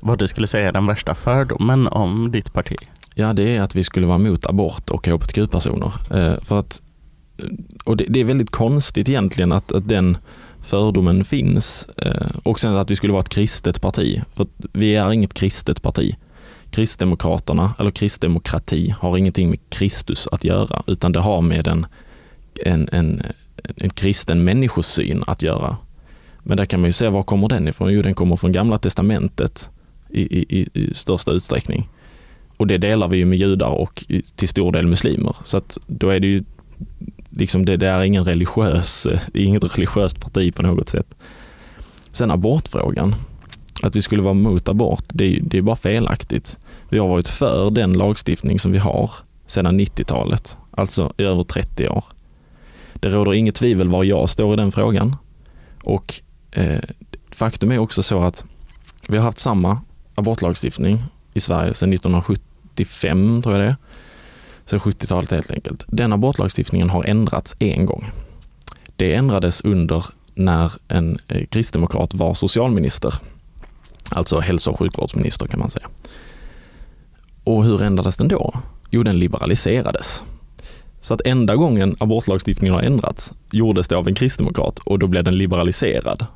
[0.00, 2.76] vad du skulle säga är den värsta fördomen om ditt parti.
[3.14, 5.92] Ja, det är att vi skulle vara emot abort och hbtq-personer.
[6.10, 6.82] Eh, för att,
[7.84, 10.18] och det, det är väldigt konstigt egentligen att, att den
[10.60, 11.88] fördomen finns.
[11.96, 14.22] Eh, och sen att vi skulle vara ett kristet parti.
[14.36, 16.16] För vi är inget kristet parti.
[16.70, 21.86] Kristdemokraterna, eller kristdemokrati, har ingenting med Kristus att göra, utan det har med en,
[22.64, 23.22] en, en,
[23.76, 25.76] en kristen människosyn att göra.
[26.42, 27.92] Men där kan man ju se var kommer den ifrån?
[27.92, 29.70] Jo, den kommer från Gamla Testamentet
[30.08, 31.88] i, i, i, i största utsträckning.
[32.56, 34.04] Och det delar vi ju med judar och
[34.36, 35.36] till stor del muslimer.
[35.44, 36.44] Så att då är det ju
[37.30, 41.14] liksom det, det är ingen religiös, det är inget religiöst parti på något sätt.
[42.12, 43.14] Sen abortfrågan,
[43.82, 46.58] att vi skulle vara mot abort, det är, det är bara felaktigt.
[46.88, 49.10] Vi har varit för den lagstiftning som vi har
[49.46, 52.04] sedan 90-talet, alltså i över 30 år.
[52.94, 55.16] Det råder inget tvivel var jag står i den frågan.
[55.82, 56.14] Och
[56.50, 56.80] eh,
[57.30, 58.44] faktum är också så att
[59.08, 59.80] vi har haft samma
[60.14, 63.76] abortlagstiftning i Sverige sedan 1975, tror jag det är.
[64.64, 65.84] Sedan 70-talet helt enkelt.
[65.88, 68.10] Den abortlagstiftningen har ändrats en gång.
[68.96, 73.14] Det ändrades under när en eh, kristdemokrat var socialminister.
[74.10, 75.88] Alltså hälso och sjukvårdsminister kan man säga.
[77.44, 78.54] Och hur ändrades den då?
[78.90, 80.24] Jo, den liberaliserades.
[81.00, 85.24] Så att enda gången abortlagstiftningen har ändrats gjordes det av en kristdemokrat och då blev
[85.24, 86.26] den liberaliserad.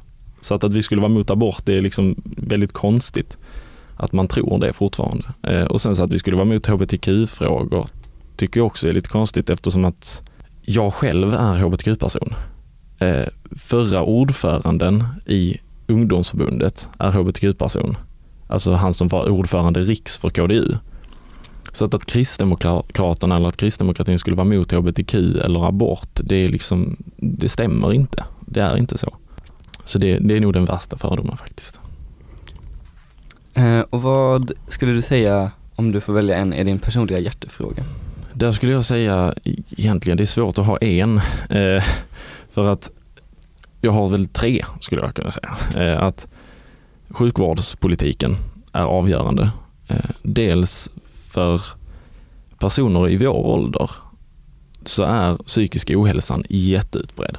[0.41, 3.39] Så att, att vi skulle vara mot abort, det är liksom väldigt konstigt
[3.97, 5.25] att man tror det fortfarande.
[5.43, 7.87] Eh, och sen så att vi skulle vara mot hbtq-frågor
[8.37, 10.23] tycker jag också är lite konstigt eftersom att
[10.63, 12.35] jag själv är hbtq-person.
[12.99, 17.97] Eh, förra ordföranden i ungdomsförbundet är hbtq-person.
[18.47, 20.75] Alltså han som var ordförande riks för KDU.
[21.73, 26.49] Så att, att Kristdemokraterna eller att kristdemokratin skulle vara mot hbtq eller abort, det, är
[26.49, 28.25] liksom, det stämmer inte.
[28.41, 29.17] Det är inte så.
[29.85, 31.81] Så det, det är nog den värsta fördomen faktiskt.
[33.55, 37.85] Eh, och vad skulle du säga, om du får välja en, är din personliga hjärtefråga?
[38.33, 39.35] Där skulle jag säga
[39.71, 41.19] egentligen, det är svårt att ha en.
[41.51, 41.85] Eh,
[42.53, 42.91] för att
[43.81, 45.57] jag har väl tre skulle jag kunna säga.
[45.77, 46.29] Eh, att
[47.09, 48.37] sjukvårdspolitiken
[48.73, 49.51] är avgörande.
[49.89, 50.91] Eh, dels
[51.33, 51.63] för
[52.59, 53.91] personer i vår ålder
[54.85, 57.37] så är psykisk ohälsan jätteutbredd.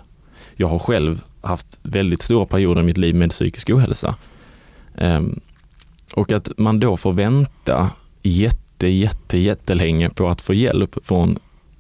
[0.56, 4.16] Jag har själv haft väldigt stora perioder i mitt liv med psykisk ohälsa.
[4.96, 5.40] Ehm,
[6.14, 7.90] och att man då får vänta
[8.24, 11.38] jätte, jätte, jättelänge på att få hjälp från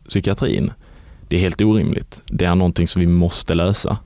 [0.07, 0.72] psykiatrin.
[1.28, 2.22] Det är helt orimligt.
[2.26, 3.97] Det är någonting som vi måste lösa.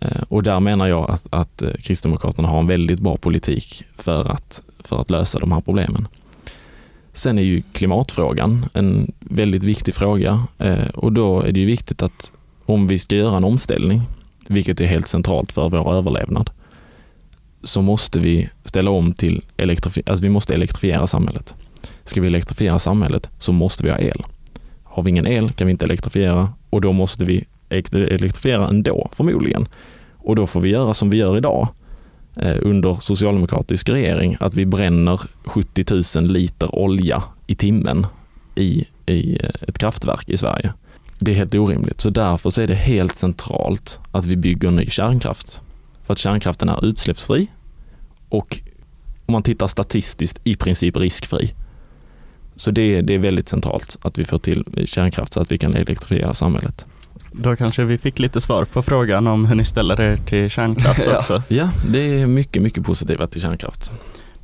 [0.00, 4.24] Ehm, och där menar jag att, att eh, Kristdemokraterna har en väldigt bra politik för
[4.30, 6.08] att, för att lösa de här problemen.
[7.16, 12.02] Sen är ju klimatfrågan en väldigt viktig fråga eh, och då är det ju viktigt
[12.02, 12.32] att
[12.64, 14.02] om vi ska göra en omställning,
[14.48, 16.50] vilket är helt centralt för vår överlevnad,
[17.62, 21.54] så måste vi ställa om till elektrifiera, alltså vi måste elektrifiera samhället.
[22.04, 24.22] Ska vi elektrifiera samhället så måste vi ha el.
[24.84, 29.68] Har vi ingen el kan vi inte elektrifiera och då måste vi elektrifiera ändå förmodligen.
[30.12, 31.68] Och då får vi göra som vi gör idag
[32.36, 38.06] Eh, under socialdemokratisk regering, att vi bränner 70 000 liter olja i timmen
[38.54, 40.72] i, i eh, ett kraftverk i Sverige.
[41.18, 44.86] Det är helt orimligt, så därför så är det helt centralt att vi bygger ny
[44.86, 45.62] kärnkraft.
[46.02, 47.46] För att kärnkraften är utsläppsfri
[48.28, 48.60] och
[49.26, 51.52] om man tittar statistiskt i princip riskfri.
[52.56, 55.74] Så det, det är väldigt centralt att vi får till kärnkraft så att vi kan
[55.74, 56.86] elektrifiera samhället.
[57.38, 61.06] Då kanske vi fick lite svar på frågan om hur ni ställer er till kärnkraft
[61.16, 61.42] också.
[61.48, 63.92] Ja, det är mycket, mycket positiva till kärnkraft.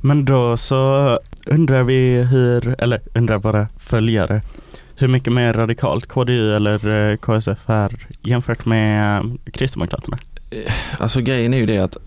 [0.01, 4.41] Men då så undrar vi hur, eller undrar våra följare,
[4.95, 10.17] hur mycket mer radikalt KDU eller eh, KSF är jämfört med eh, Kristdemokraterna?
[10.49, 11.97] Eh, alltså grejen är ju det att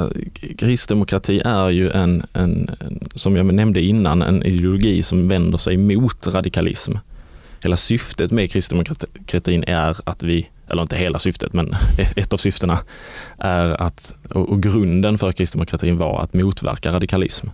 [0.58, 2.70] kristdemokrati är ju en, en,
[3.14, 6.92] som jag nämnde innan, en ideologi som vänder sig mot radikalism.
[7.66, 11.74] Hela syftet med kristdemokratin är att vi eller inte hela syftet, men
[12.16, 12.78] ett av syftena
[13.38, 17.46] är att, och grunden för kristdemokratin var att motverka radikalism.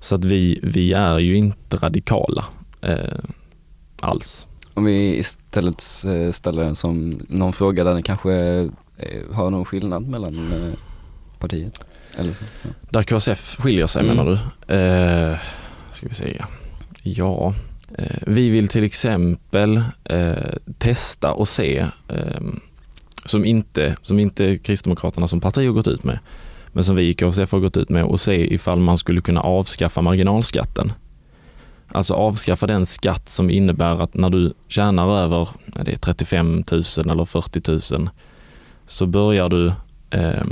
[0.00, 2.44] Så att vi, vi är ju inte radikala
[2.80, 3.18] eh,
[4.00, 4.46] alls.
[4.74, 8.34] Om vi istället eh, ställer den som någon fråga där den kanske
[8.96, 10.78] eh, har någon skillnad mellan eh,
[11.38, 11.86] partiet?
[12.16, 12.70] Eller så, ja.
[12.90, 14.16] Där KSF skiljer sig mm.
[14.16, 14.74] menar du?
[14.74, 15.38] Eh,
[15.92, 16.44] ska vi se.
[17.02, 22.40] Ja, Eh, Eh, vi vill till exempel eh, testa och se, eh,
[23.24, 26.18] som, inte, som inte Kristdemokraterna som parti har gått ut med,
[26.72, 29.40] men som vi i KCF har gått ut med och se ifall man skulle kunna
[29.40, 30.92] avskaffa marginalskatten.
[31.88, 35.48] Alltså avskaffa den skatt som innebär att när du tjänar över
[35.84, 38.10] det är 35 000 eller 40 000
[38.86, 39.66] så börjar du,
[40.10, 40.44] eh,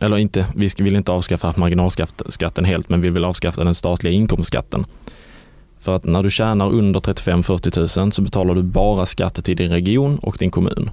[0.00, 4.84] eller inte, vi vill inte avskaffa marginalskatten helt, men vi vill avskaffa den statliga inkomstskatten.
[5.84, 9.70] För att när du tjänar under 35-40 000 så betalar du bara skatt till din
[9.70, 10.90] region och din kommun.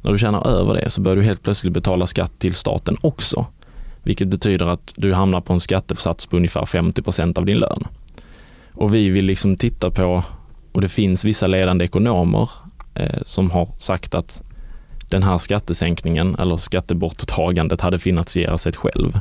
[0.00, 3.46] När du tjänar över det så börjar du helt plötsligt betala skatt till staten också.
[4.02, 7.84] Vilket betyder att du hamnar på en skattesats på ungefär 50 procent av din lön.
[8.72, 10.22] Och vi vill liksom titta på,
[10.72, 12.50] och det finns vissa ledande ekonomer
[12.94, 14.42] eh, som har sagt att
[15.08, 19.18] den här skattesänkningen eller skatteborttagandet hade finansierat sig själv.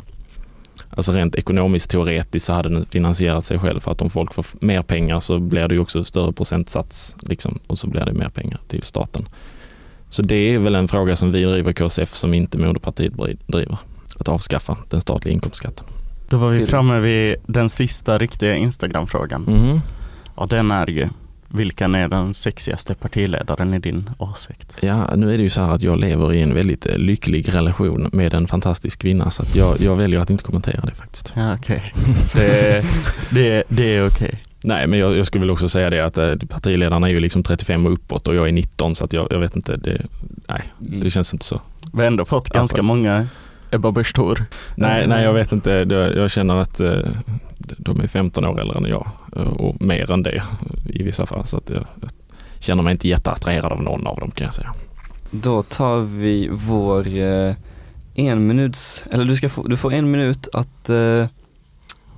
[0.90, 4.46] Alltså rent ekonomiskt teoretiskt så hade den finansierat sig själv för att om folk får
[4.60, 8.30] mer pengar så blir det ju också större procentsats liksom, och så blir det mer
[8.30, 9.28] pengar till staten.
[10.10, 13.14] Så det är väl en fråga som vi driver KSF som inte moderpartiet
[13.48, 13.78] driver.
[14.20, 15.88] Att avskaffa den statliga inkomstskatten.
[16.30, 19.48] Då var vi framme vid den sista riktiga Instagram-frågan.
[19.48, 19.80] Mm.
[20.36, 21.10] Och den är ju,
[21.54, 24.78] vilken är den sexigaste partiledaren i din åsikt?
[24.82, 27.56] Ja, nu är det ju så här att jag lever i en väldigt eh, lycklig
[27.56, 31.34] relation med en fantastisk kvinna så att jag, jag väljer att inte kommentera det faktiskt.
[31.36, 31.94] Ja, okej.
[31.96, 32.14] Okay.
[32.34, 32.86] Det,
[33.30, 34.28] det, det är okej.
[34.28, 34.40] Okay.
[34.64, 37.44] Nej, men jag, jag, skulle väl också säga det att eh, partiledarna är ju liksom
[37.44, 40.06] 35 och uppåt och jag är 19 så att jag, jag vet inte, det,
[40.48, 41.62] nej, det känns inte så.
[41.94, 43.28] Vi har ändå fått ganska många
[43.72, 44.14] Ebba Busch.
[44.76, 45.72] Nej, nej, jag vet inte.
[46.16, 47.00] Jag känner att eh,
[47.58, 50.44] de är 15 år äldre än jag och mer än det
[50.86, 51.46] i vissa fall.
[51.46, 52.10] Så att jag, jag
[52.60, 54.74] känner mig inte jätteattraherad av någon av dem kan jag säga.
[55.32, 57.56] Då tar vi vår eh,
[58.16, 61.28] en minuts, eller du, ska få, du får en minut att eh,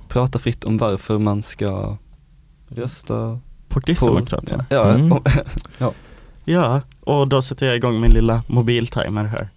[0.08, 1.96] prata fritt om varför man ska
[2.68, 3.38] rösta
[3.68, 4.66] på Kristdemokraterna.
[4.70, 5.18] Ja, mm.
[5.78, 5.92] ja.
[6.44, 9.48] ja, och då sätter jag igång min lilla mobiltimer här.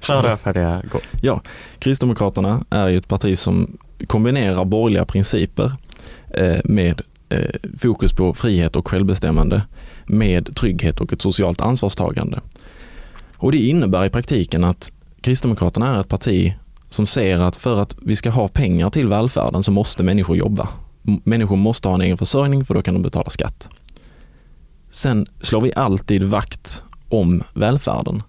[0.00, 1.00] Klara, färdiga, gå.
[1.22, 1.40] Ja,
[1.78, 3.76] Kristdemokraterna är ju ett parti som
[4.06, 5.72] kombinerar borgerliga principer eh,
[6.36, 9.62] Eh, med eh, fokus på frihet och självbestämmande
[10.06, 12.40] med trygghet och ett socialt ansvarstagande.
[13.36, 16.54] Och det innebär i praktiken att Kristdemokraterna är ett parti
[16.88, 20.68] som ser att för att vi ska ha pengar till välfärden så måste människor jobba.
[21.02, 23.68] Människor måste ha en egen försörjning för då kan de betala skatt.
[24.90, 28.22] Sen slår vi alltid vakt om välfärden.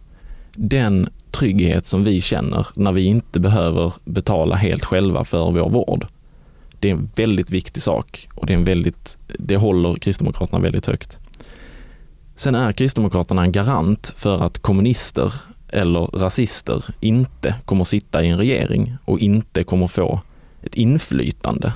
[0.56, 6.08] Den trygghet som vi känner när vi inte behöver betala helt själva för vår vård.
[6.86, 10.86] Det är en väldigt viktig sak och det, är en väldigt, det håller Kristdemokraterna väldigt
[10.86, 11.18] högt.
[12.36, 15.34] Sen är Kristdemokraterna en garant för att kommunister
[15.68, 20.22] eller rasister inte kommer sitta i en regering och inte kommer få
[20.62, 21.74] ett inflytande.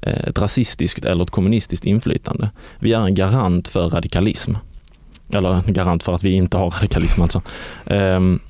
[0.00, 2.50] Eh, ett rasistiskt eller ett kommunistiskt inflytande.
[2.78, 4.54] Vi är en garant för radikalism.
[5.32, 7.42] Eller en garant för att vi inte har radikalism alltså.
[7.86, 8.40] Ehm,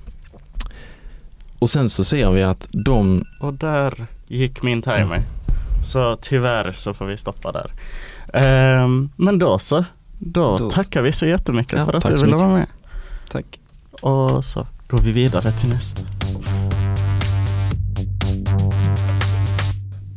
[1.58, 3.24] och sen så ser vi att de...
[3.40, 5.22] Och där gick min timer.
[5.86, 7.70] Så tyvärr så får vi stoppa där.
[8.32, 9.84] Ehm, men då så.
[10.18, 12.66] Då, Då tackar vi så jättemycket Ja, för att du ville vara med.
[13.30, 13.60] Tack.
[14.00, 16.02] Och så går vi vidare till nästa.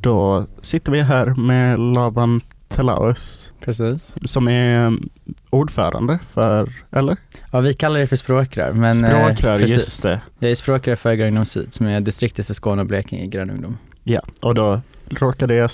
[0.02, 4.16] Då sitter vi här med Laban Telaus Precis.
[4.24, 5.10] som är um,
[5.50, 7.18] ordförande för, eller?
[7.52, 8.74] Ja, vi kallar det för språkrör.
[8.74, 9.76] Men, eh, Språkrör, precis.
[9.76, 10.22] just det.
[10.40, 13.28] Jag är språkrör för Grön Ungdom Syd som är distriktet för Skåne och Blekinge i
[13.28, 13.78] Grön Ungdom.
[14.04, 15.70] Ja, och då råkade jag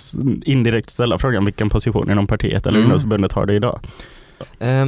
[0.46, 2.86] indirekt ställa frågan vilken position inom partiet eller Mm.
[2.86, 3.80] ungdomsförbundet har det idag.
[4.60, 4.86] Eh,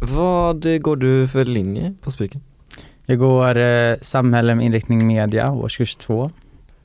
[0.00, 2.40] vad går du för linje på Spiken?
[3.06, 6.30] Jag går eh, samhälle med inriktning media, årskurs två.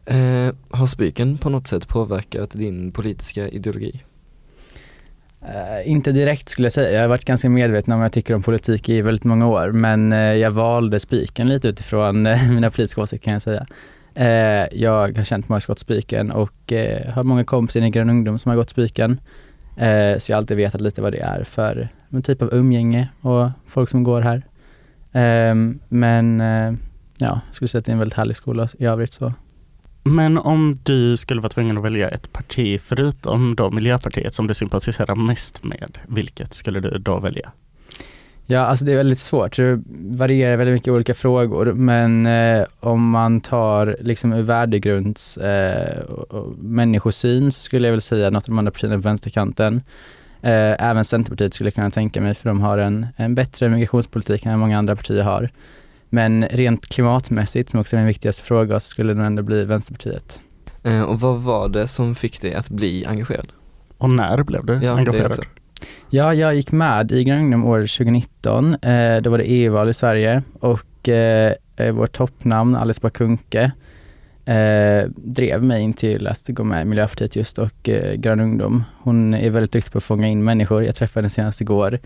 [0.06, 4.04] Eh, har Spiken på något sätt påverkat din politiska ideologi?
[5.42, 6.92] Eh, inte direkt skulle jag säga.
[6.92, 9.72] Jag har varit ganska medveten om vad jag tycker om politik i väldigt många år.
[9.72, 13.66] Men eh, jag valde spiken lite utifrån eh, mina politiska åsikter kan jag säga.
[14.20, 18.10] Eh, jag har känt många som gått spiken och eh, har många kompisar i Grön
[18.10, 19.20] Ungdom som har gått spiken.
[19.78, 23.10] Eh, så jag har alltid vetat lite vad det är för en typ av umgänge
[23.22, 24.38] och folk som går här.
[25.12, 25.56] Eh,
[25.90, 26.74] men eh,
[27.18, 29.34] ja, jag skulle säga att det är en väldigt härlig skola i övrigt så.
[30.04, 34.54] Men om du skulle vara tvungen att välja ett parti förutom då Miljöpartiet som du
[34.54, 37.52] sympatiserar mest med, vilket skulle du då välja?
[38.52, 39.56] Ja, alltså det är väldigt svårt.
[39.56, 39.82] Det
[40.12, 41.74] varierar väldigt mycket i olika frågor.
[41.74, 47.92] Men eh, om man tar liksom ur värdegrunds eh, och, och människosyn så skulle jag
[47.94, 49.82] väl säga något av de andra partierna på vänsterkanten.
[50.42, 54.46] Eh, även Centerpartiet skulle jag kunna tänka mig för de har en, en bättre migrationspolitik
[54.46, 55.50] än många andra partier har.
[56.10, 59.66] Men rent klimatmässigt, som också är den viktigaste frågan, så skulle det nog ändå bli
[59.66, 60.40] Vänsterpartiet.
[60.84, 63.48] Eh, och vad var det som fick dig att bli engagerad?
[63.98, 65.46] Och när blev du Ja, det engagerad?
[66.10, 68.76] Ja, jag gick med i Grön Ungdom år 2019.
[68.76, 73.72] Eh, då var det EU-val i Sverige och eh, eh vårt toppnamn Alice Bakunke
[74.46, 78.84] eh, drev mig in till att gå med i Miljöpartiet just och eh, Grön Ungdom.
[79.02, 80.84] Hon är väldigt duktig på att fånga in människor.
[80.84, 82.00] Jag träffade henne senast igår.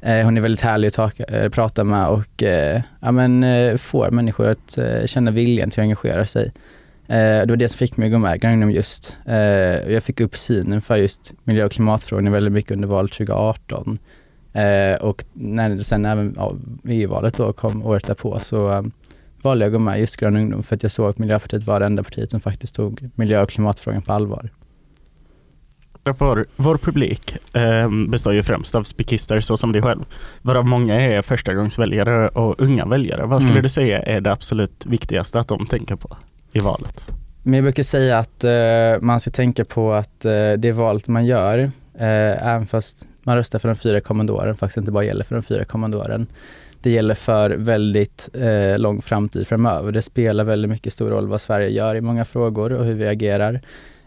[0.00, 3.76] Eh, hon är väldigt härlig att ta, eh, prata med och eh, ja, men, eh,
[3.76, 6.52] får människor att eh, känna viljan till att engagera sig.
[7.10, 9.16] Eh, det var det som fick mig att gå med Ungdom just.
[9.26, 9.36] Eh,
[9.92, 13.98] jag fick upp synen för just miljö och klimatfrågorna väldigt mycket under valet 2018.
[14.52, 16.54] Eh, och när sen även ja,
[16.88, 18.90] EU-valet då kom året därpå så
[19.42, 21.80] valde jag att gå med just Grön Ungdom för att jag såg att Miljöpartiet var
[21.80, 24.50] det enda partiet som faktiskt tog miljö och klimatfrågan på allvar.
[26.18, 30.04] Vår, vår publik eh, består ju främst av spikister så som dig själv,
[30.42, 33.26] varav många är förstagångsväljare och unga väljare.
[33.26, 33.62] Vad skulle Mm.
[33.62, 36.16] du säga är det absolut viktigaste att de tänker på
[36.52, 37.12] i valet?
[37.42, 41.26] Men jag brukar säga att eh, man ska tänka på att eh, det valet man
[41.26, 41.58] gör,
[41.98, 45.34] eh, även fast man röstar för de fyra kommande åren, faktiskt inte bara gäller för
[45.34, 46.26] de fyra kommande åren.
[46.82, 49.92] Det gäller för väldigt eh, lång framtid framöver.
[49.92, 53.06] Det spelar väldigt mycket stor roll vad Sverige gör i många frågor och hur vi
[53.06, 53.60] agerar.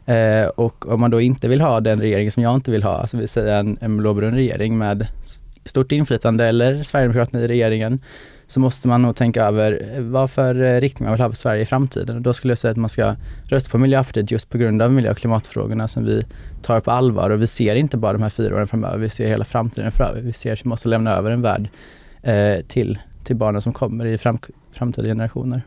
[0.05, 2.97] Eh, och om man då inte vill ha den regering som jag inte vill ha,
[2.97, 5.07] alltså vill säga en, en blåbrun regering med
[5.65, 7.99] stort inflytande eller Sverigedemokraterna i regeringen,
[8.47, 11.61] så måste man nog tänka över vad för eh, riktning man vill ha för Sverige
[11.61, 12.15] i framtiden.
[12.15, 14.93] Och då skulle jag säga att man ska rösta på Miljöpartiet just på grund av
[14.93, 16.21] miljö och klimatfrågorna som vi
[16.61, 17.29] tar på allvar.
[17.29, 20.21] Och vi ser inte bara de här fyra åren framöver, vi ser hela framtiden framöver.
[20.21, 21.69] Vi ser att vi måste lämna över en värld
[22.21, 24.39] eh, till, till barnen som kommer i fram,
[24.71, 25.61] framtida generationer.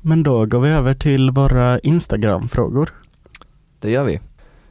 [0.00, 2.90] Men då går vi över till våra Instagram-frågor.
[3.80, 4.20] Det gör vi.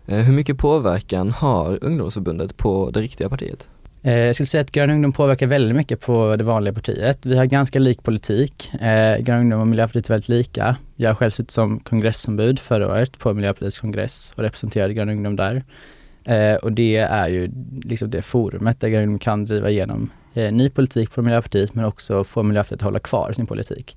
[0.06, 3.70] Eh, hur mycket påverkan har ungdomsförbundet på det riktiga partiet?
[4.06, 7.26] Eh, jag skulle säga att Grön Ungdom påverkar väldigt mycket på det vanliga partiet.
[7.26, 8.72] Vi har ganska lik politik.
[8.74, 10.76] Eh, Grön Ungdom och Miljöpartiet är väldigt lika.
[10.95, 15.36] Jag har själv suttit som kongressombud förra året på Miljöpartiets kongress och representerade Grön Ungdom
[15.36, 15.64] där.
[16.24, 17.51] Eh, och det är ju
[17.84, 21.86] liksom det forumet där Grön Ungdom kan driva igenom eh, ny politik från Miljöpartiet men
[21.86, 23.95] också få Miljöpartiet att hålla kvar sin politik.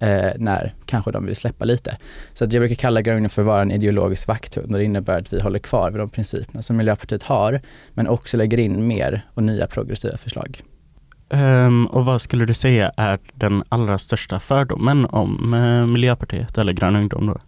[0.00, 1.96] Eh, när kanske de vill släppa lite.
[2.32, 4.84] Så att jag brukar kalla Grön Ungdom för att vara en ideologisk vakthund och det
[4.84, 7.60] innebär att vi håller kvar vid de principerna som Miljöpartiet har
[7.94, 10.62] men också lägger in mer och nya progressiva förslag.
[11.28, 16.72] Um, och vad skulle du säga är den allra största fördomen om eh, Miljöpartiet eller
[16.72, 17.38] Grön Ungdom då?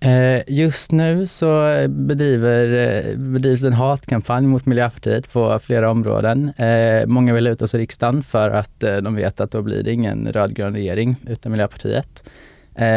[0.00, 6.48] Eh, just nu så bedriver, eh, bedrivs en hatkampanj mot Miljöpartiet på flera områden.
[6.48, 9.92] Eh, många vill ut oss i riksdagen för att de vet att då blir det
[9.92, 12.30] ingen rödgrön regering utan Miljöpartiet.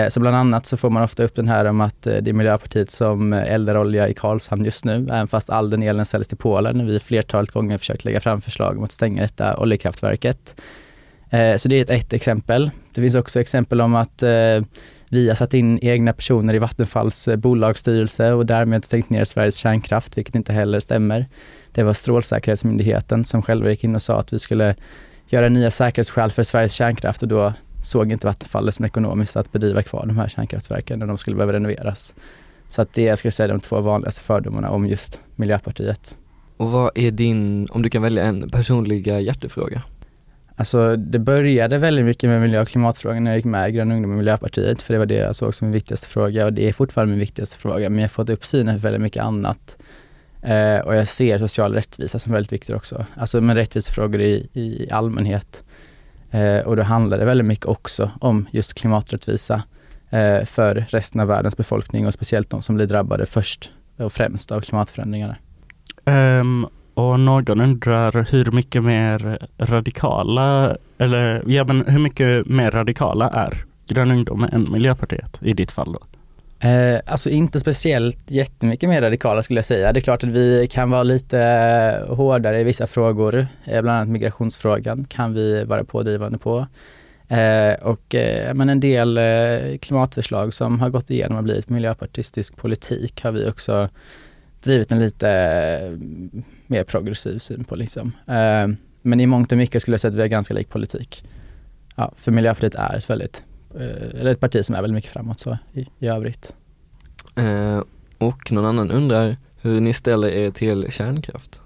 [0.09, 2.91] Så bland annat så får man ofta upp den här om att det är Miljöpartiet
[2.91, 6.77] som eldar olja i Karlshamn just nu, även fast all den elen säljs till Polen.
[6.77, 10.61] när Vi flertalet gånger försökt lägga fram förslag om att stänga detta oljekraftverket.
[11.57, 12.71] Så det är ett, ett exempel.
[12.93, 14.23] Det finns också exempel om att
[15.09, 19.57] vi har satt in egna personer i Vattenfalls eh, bolagsstyrelse och därmed stängt ner Sveriges
[19.57, 21.25] kärnkraft, vilket inte heller stämmer.
[21.71, 24.75] Det var Strålsäkerhetsmyndigheten som själva gick in och sa att vi skulle
[25.27, 27.53] göra nya säkerhetsskäl för Sveriges kärnkraft och då
[27.83, 31.35] såg inte Vattenfall det som ekonomiskt att bedriva kvar de här kärnkraftverken när de skulle
[31.35, 32.13] behöva renoveras.
[32.67, 36.15] Så att det jag skulle säga de två vanligaste fördomarna om just Miljöpartiet.
[36.57, 39.81] Och vad är din, om du kan välja en personliga hjärtefråga?
[40.59, 43.91] Alltså det började väldigt mycket med miljö och klimatfrågan när jag gick med i Grön
[43.91, 46.69] Ungdom och Miljöpartiet, för det var det jag såg som min viktigaste fråga och det
[46.69, 49.77] är fortfarande min viktigaste fråga, men jag har fått upp synen för väldigt mycket annat.
[50.41, 54.91] Eh, och jag ser social rättvisa som väldigt viktigt också, alltså med rättvisefrågor i, i
[54.91, 55.63] allmänhet.
[56.31, 59.63] Eh, och då handlar det väldigt mycket också om just klimaträttvisa
[60.09, 64.51] eh, för resten av världens befolkning och speciellt de som blir drabbade först och främst
[64.51, 65.35] av klimatförändringarna.
[66.05, 66.67] Um,
[66.99, 73.53] och någon undrar hur mycket mer radikala, eller ja men hur mycket mer radikala är
[73.89, 75.99] Grön Ungdom än Miljöpartiet i ditt fall då?
[76.67, 79.93] Eh, alltså inte speciellt jättemycket mer radikala skulle jag säga.
[79.93, 84.09] Det är klart att vi kan vara lite hårdare i vissa frågor, eh, bland annat
[84.09, 86.67] migrationsfrågan kan vi vara pådrivande på.
[87.27, 92.55] Eh, och eh, men en del eh, klimatförslag som har gått igenom och blivit miljöpartistisk
[92.55, 93.89] politik har vi också
[94.63, 95.99] drivit en lite
[96.69, 97.75] mer progressiv syn på.
[97.75, 98.11] Liksom.
[98.27, 98.67] Eh,
[99.01, 101.23] men i mångt och mycket skulle jag säga att vi har ganska lik politik.
[101.95, 103.43] Ja, för Miljöpartiet är ett väldigt,
[103.75, 106.53] eh, eller ett parti som är väldigt mycket framåt så i, i övrigt.
[107.35, 107.83] Eh,
[108.17, 111.61] och någon annan undrar hur ni ställer er till kärnkraft?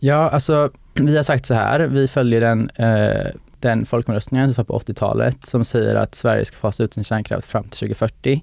[0.00, 3.26] Ja, alltså vi har sagt så här, vi följer den, eh,
[3.60, 7.48] den folkomröstningen som var på 80-talet som säger att Sverige ska fasa ut sin kärnkraft
[7.48, 8.42] fram till 2040.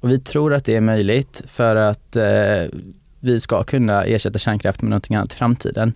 [0.00, 2.64] Och vi tror att det är möjligt för att eh,
[3.24, 5.92] vi ska kunna ersätta kärnkraft med någonting annat i framtiden.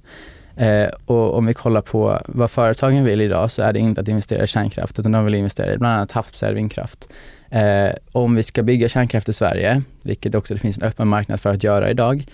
[0.56, 4.08] Eh, och om vi kollar på vad företagen vill idag så är det inte att
[4.08, 7.08] investera i kärnkraft utan de vill investera i bland annat havsbaserad vindkraft.
[7.50, 11.40] Eh, om vi ska bygga kärnkraft i Sverige, vilket också det finns en öppen marknad
[11.40, 12.26] för att göra idag,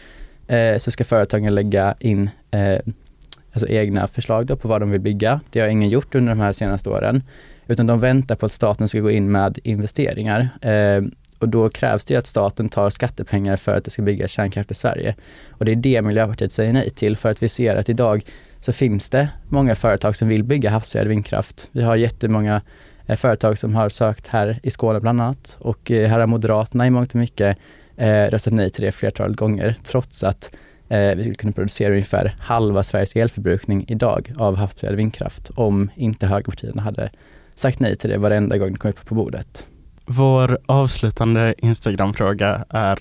[0.46, 2.78] eh, så ska företagen lägga in eh,
[3.52, 5.40] alltså egna förslag då på vad de vill bygga.
[5.50, 7.22] Det har ingen gjort under de här senaste åren,
[7.66, 10.48] utan de väntar på att staten ska gå in med investeringar.
[10.60, 11.02] Eh,
[11.38, 14.74] och då krävs det att staten tar skattepengar för att det ska byggas kärnkraft i
[14.74, 15.14] Sverige.
[15.50, 18.24] Och det är det Miljöpartiet säger nej till för att vi ser att idag
[18.60, 21.68] så finns det många företag som vill bygga havsbaserad vindkraft.
[21.72, 22.62] Vi har jättemånga
[23.06, 26.86] eh, företag som har sökt här i Skåne bland annat och eh, här har Moderaterna
[26.86, 27.58] i mångt och mycket
[27.96, 30.50] eh, röstat nej till det flertalet gånger trots att
[30.88, 36.26] eh, vi skulle kunna producera ungefär halva Sveriges elförbrukning idag av havsbaserad vindkraft om inte
[36.26, 37.10] högerpartierna hade
[37.54, 39.66] sagt nej till det varenda gång det kom upp på bordet.
[40.06, 42.98] Vår avslutande Instagram-fråga är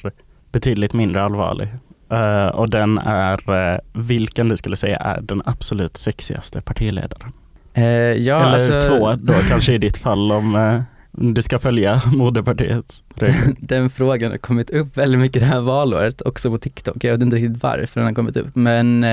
[0.51, 1.67] betydligt mindre allvarlig.
[2.13, 7.31] Eh, och den är eh, vilken du skulle säga är den absolut sexigaste partiledaren?
[7.73, 13.03] Eh, ja, Eller alltså, två då kanske i ditt fall om du ska följa moderpartiets
[13.15, 13.55] regler.
[13.59, 17.03] Den frågan har kommit upp väldigt mycket det här valåret, också på TikTok.
[17.03, 19.03] Jag vet inte riktigt varför den har kommit upp, men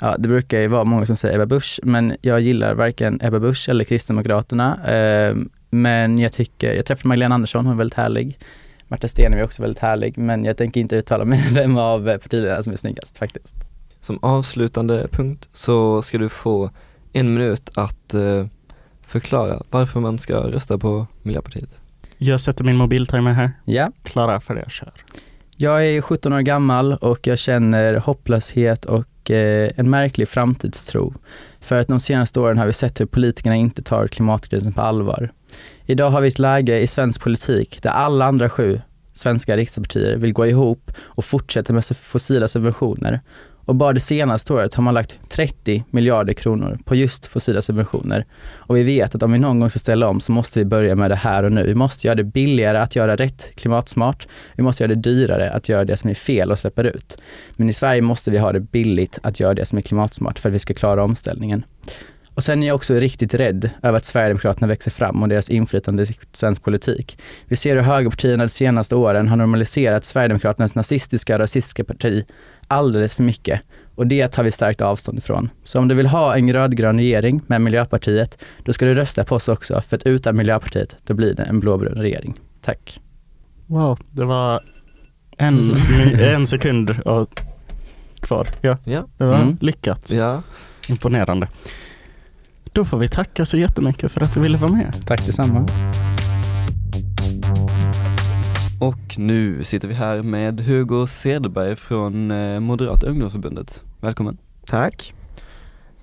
[0.00, 3.38] ja, det brukar ju vara många som säger Ebba Busch, men jag gillar varken Ebba
[3.40, 4.78] Busch eller Kristdemokraterna.
[5.74, 8.38] Eh, men jag tycker, jag träffade Magdalena Andersson, hon är väldigt härlig.
[8.88, 12.62] Marta Stenevi är också väldigt härlig, men jag tänker inte uttala mig vem av partiledarna
[12.62, 13.54] som är snyggast faktiskt.
[14.00, 16.70] Som avslutande punkt så ska du få
[17.12, 18.46] en minut att eh,
[19.06, 21.80] förklara varför man ska rösta på Miljöpartiet.
[22.18, 23.50] Jag sätter min mobiltimer här.
[23.64, 23.88] Ja.
[24.02, 24.92] Klara för det, kör.
[25.56, 31.14] Jag är 17 år gammal och jag känner hopplöshet och eh, en märklig framtidstro.
[31.60, 35.30] För att de senaste åren har vi sett hur politikerna inte tar klimatkrisen på allvar.
[35.86, 38.80] Idag har vi ett läge i svensk politik där alla andra sju
[39.12, 43.20] svenska riksdagspartier vill gå ihop och fortsätta med fossila subventioner.
[43.66, 48.26] Och bara det senaste året har man lagt 30 miljarder kronor på just fossila subventioner.
[48.52, 50.94] Och vi vet att om vi någon gång ska ställa om så måste vi börja
[50.94, 51.66] med det här och nu.
[51.66, 54.28] Vi måste göra det billigare att göra rätt klimatsmart.
[54.56, 57.18] Vi måste göra det dyrare att göra det som är fel och släpper ut.
[57.56, 60.48] Men i Sverige måste vi ha det billigt att göra det som är klimatsmart för
[60.48, 61.64] att vi ska klara omställningen.
[62.34, 66.02] Och sen är jag också riktigt rädd över att Sverigedemokraterna växer fram och deras inflytande
[66.02, 67.18] i svensk politik.
[67.48, 72.24] Vi ser hur högerpartierna de senaste åren har normaliserat Sverigedemokraternas nazistiska och rasistiska parti
[72.68, 73.60] alldeles för mycket.
[73.94, 75.50] Och det tar vi starkt avstånd ifrån.
[75.64, 79.34] Så om du vill ha en rödgrön regering med Miljöpartiet, då ska du rösta på
[79.34, 79.82] oss också.
[79.88, 82.34] För att utan Miljöpartiet, då blir det en blåbrun regering.
[82.62, 83.00] Tack.
[83.66, 84.60] Wow, det var
[85.36, 85.72] en,
[86.20, 87.40] en sekund och
[88.20, 88.46] kvar.
[88.60, 89.06] Ja, Ja.
[89.18, 89.56] det var Mm.
[89.60, 90.10] lyckat.
[90.10, 90.42] Ja,
[90.88, 91.48] Imponerande.
[92.74, 94.94] Då får vi tacka så jättemycket för att du ville vara med.
[95.06, 95.68] Tack detsamma.
[98.80, 103.82] och nu sitter vi här med Hugo Cederberg från eh, Moderata ungdomsförbundet.
[104.00, 104.38] Välkommen.
[104.66, 105.14] Tack.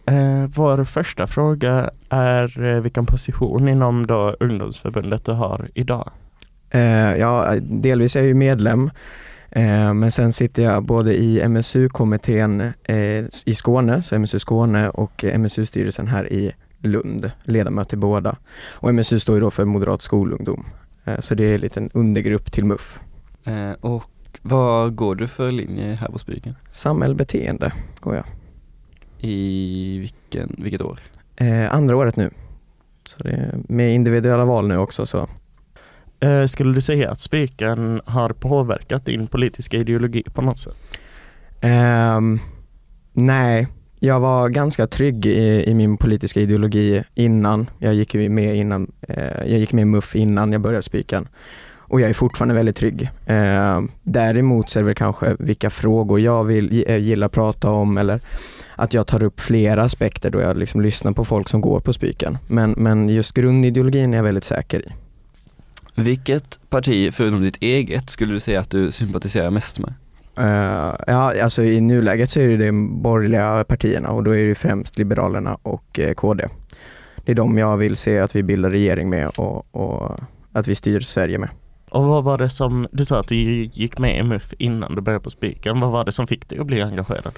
[0.05, 6.11] Eh, vår första fråga är eh, vilken position inom då ungdomsförbundet du har idag?
[6.69, 8.91] Eh, ja, delvis är jag ju medlem, eh,
[9.93, 16.07] men sen sitter jag både i MSU-kommittén eh, i Skåne, så MSU Skåne och MSU-styrelsen
[16.07, 18.35] här i Lund, ledamöter båda.
[18.71, 20.65] Och MSU står ju då för Moderat skolungdom,
[21.05, 22.99] eh, så det är en liten undergrupp till MUF.
[23.43, 24.03] Eh, och
[24.41, 26.55] Vad går du för linje här på Spiken?
[26.71, 28.25] Samhällsbeteende går jag.
[29.19, 30.99] I vilken, vilket år?
[31.35, 32.29] Eh, andra året nu.
[33.07, 35.27] Så det är med individuella val nu också så.
[36.21, 40.75] Eh, skulle du säga att Spiken har påverkat din politiska ideologi på något sätt?
[41.63, 42.39] Um,
[43.13, 43.67] nej,
[43.99, 47.69] jag var ganska trygg i, i min politiska ideologi innan.
[47.79, 51.27] Jag gick med innan, eh, jag gick med i MUF innan jag började Spiken.
[51.91, 53.09] Och jag är fortfarande väldigt trygg.
[53.25, 57.71] Eh, däremot så är det väl kanske vilka frågor jag vill, eh, gillar att prata
[57.71, 58.21] om eller
[58.75, 61.93] att jag tar upp flera aspekter då jag liksom lyssnar på folk som går på
[61.93, 62.37] Spiken.
[62.47, 64.91] Men, men just grundideologin är jag väldigt säker i.
[66.03, 69.93] Vilket parti, förutom ditt eget, skulle du säga att du sympatiserar mest med?
[70.39, 74.55] Uh, ja, alltså i nuläget så är det de borgerliga partierna och då är det
[74.55, 76.47] främst Liberalerna och uh, KD.
[77.25, 80.19] Det är de jag vill se att vi bildar regering med och, och,
[80.51, 81.49] att vi styr Sverige med.
[81.89, 85.01] Och vad var det som, du sa att du gick med i MUF innan du
[85.01, 85.79] började på Spiken.
[85.79, 87.33] Vad var det som fick dig att bli engagerad?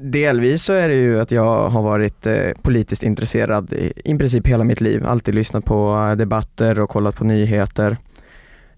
[0.00, 4.46] Delvis så är det ju att jag har varit eh, politiskt intresserad i, i princip
[4.46, 5.06] hela mitt liv.
[5.06, 7.96] Alltid lyssnat på eh, debatter och kollat på nyheter.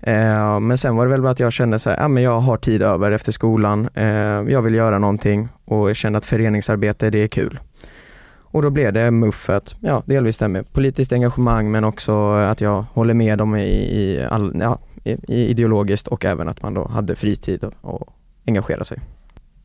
[0.01, 2.41] Eh, men sen var det väl bara att jag kände så här, ja men jag
[2.41, 4.07] har tid över efter skolan, eh,
[4.53, 7.61] jag vill göra någonting och jag kände att föreningsarbete det är kul.
[8.51, 12.85] Och då blev det muffet, ja delvis det med politiskt engagemang men också att jag
[12.93, 17.17] håller med dem i, i, all, ja, i ideologiskt och även att man då hade
[17.17, 18.13] fritid och, och
[18.47, 18.99] engagera sig.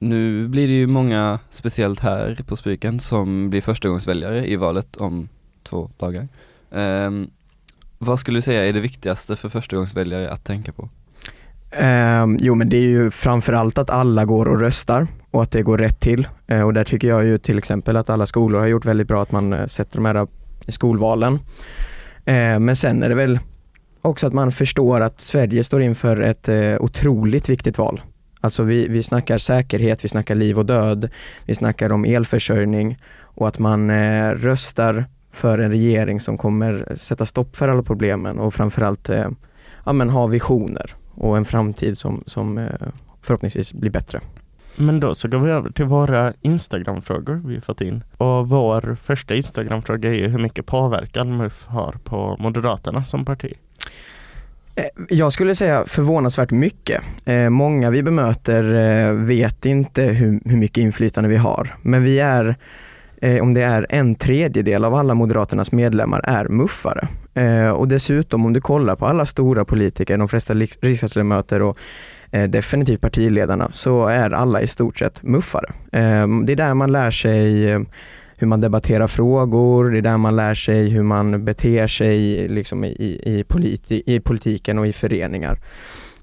[0.03, 5.29] Nu blir det ju många, speciellt här på Spiken, som blir förstagångsväljare i valet om
[5.63, 6.27] två dagar.
[6.71, 7.29] Um,
[7.97, 10.89] vad skulle du säga är det viktigaste för förstagångsväljare att tänka på?
[11.81, 15.61] Um, jo men det är ju framförallt att alla går och röstar och att det
[15.61, 16.27] går rätt till.
[16.51, 19.21] Uh, och där tycker jag ju till exempel att alla skolor har gjort väldigt bra
[19.21, 20.25] att man uh, sätter de här eh,
[20.67, 21.33] skolvalen.
[21.33, 23.39] Uh, men sen är det väl
[24.01, 26.49] också att man förstår att Sverige står inför ett
[26.79, 28.01] otroligt viktigt val.
[28.43, 31.09] Alltså vi, vi snackar säkerhet, vi snackar liv och död,
[31.45, 37.25] vi snackar om elförsörjning och att man eh, röstar för en regering som kommer sätta
[37.25, 39.27] stopp för alla problemen och framförallt eh,
[39.85, 42.65] ja, men ha visioner och en framtid som, som eh,
[43.21, 44.21] förhoppningsvis blir bättre.
[44.75, 48.03] Men då så går vi över till våra Instagram-frågor vi fått in.
[48.17, 53.53] Och vår första Instagram-fråga är ju hur mycket påverkan MUF har på Moderaterna som parti.
[54.75, 57.01] Eh, jag skulle säga förvånansvärt mycket.
[57.25, 62.19] Eh, många vi bemöter eh, vet inte hur, hur mycket inflytande vi har, men vi
[62.19, 62.55] är
[63.41, 67.07] om det är en tredjedel av alla Moderaternas medlemmar är muffare.
[67.73, 71.77] Och dessutom om du kollar på alla stora politiker, de flesta riksdagsledamöter och
[72.49, 75.71] definitivt partiledarna, så är alla i stort sett muffare.
[76.45, 77.65] Det är där man lär sig
[78.43, 82.83] hur man debatterar frågor, det är där man lär sig hur man beter sig liksom
[82.83, 85.59] i, i, politi i politiken och i föreningar.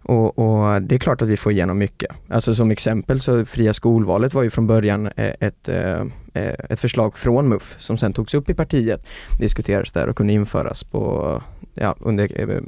[0.03, 2.11] Och, och, det är klart att vi får igenom mycket.
[2.29, 6.01] Alltså som exempel så fria skolvalet var ju från början eh, ett, eh,
[6.35, 9.07] eh, ett förslag från MUF som sen togs upp i partiet,
[9.39, 11.43] diskuterades där och kunde införas på,
[11.75, 12.63] ja, under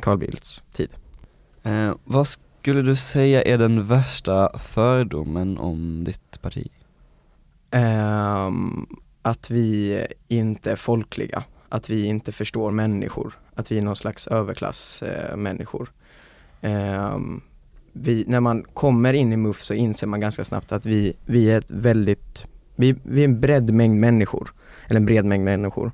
[0.00, 0.88] Carl Bildts tid.
[1.62, 6.68] Eh, vad skulle du säga är den värsta fördomen om ditt parti?
[7.72, 8.50] Eh,
[9.22, 14.26] att vi inte är folkliga, att vi inte förstår människor, att vi är någon slags
[14.26, 15.88] överklassmänniskor.
[16.60, 17.40] Eh, ehm,
[17.92, 21.50] vi, när man kommer in i MUF så inser man ganska snabbt att vi, vi
[21.50, 22.46] är ett väldigt,
[22.76, 24.52] vi, vi är en bred mängd människor,
[24.88, 25.92] eller en bred mängd människor.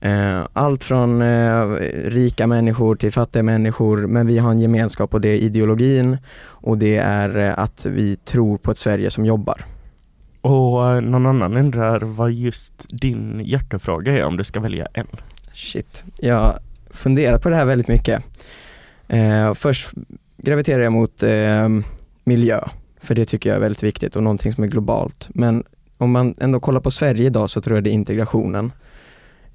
[0.00, 1.66] Ehm, allt från eh,
[2.04, 6.78] rika människor till fattiga människor, men vi har en gemenskap och det är ideologin och
[6.78, 9.64] det är eh, att vi tror på ett Sverige som jobbar.
[10.42, 15.06] Och eh, någon annan undrar vad just din hjärtefråga är om du ska välja en?
[15.52, 16.58] Shit, jag
[16.90, 18.24] funderar på det här väldigt mycket.
[19.08, 19.90] Eh, först
[20.36, 21.68] graviterar jag mot eh,
[22.24, 22.60] miljö,
[23.00, 25.28] för det tycker jag är väldigt viktigt och någonting som är globalt.
[25.28, 25.64] Men
[25.98, 28.72] om man ändå kollar på Sverige idag så tror jag det är integrationen.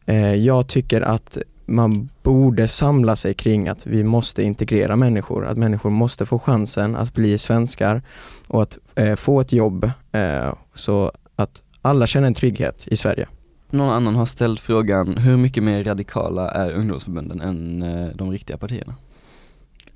[0.05, 5.57] Eh, jag tycker att man borde samla sig kring att vi måste integrera människor, att
[5.57, 8.01] människor måste få chansen att bli svenskar
[8.47, 13.27] och att eh, få ett jobb eh, så att alla känner en trygghet i Sverige.
[13.69, 18.57] Någon annan har ställt frågan, hur mycket mer radikala är ungdomsförbunden än eh, de riktiga
[18.57, 18.95] partierna?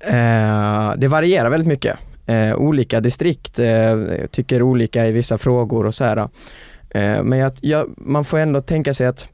[0.00, 1.96] Eh, det varierar väldigt mycket.
[2.26, 3.96] Eh, olika distrikt eh,
[4.30, 6.28] tycker olika i vissa frågor och så här.
[7.22, 9.28] Men jag, jag, man får ändå tänka sig att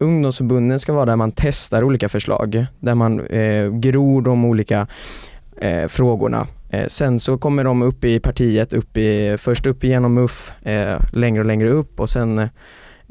[0.00, 4.86] ungdomsförbunden ska vara där man testar olika förslag, där man eh, gror de olika
[5.56, 6.46] eh, frågorna.
[6.70, 10.98] Eh, sen så kommer de upp i partiet, upp i, först upp genom MUF, eh,
[11.12, 12.48] längre och längre upp och sen eh,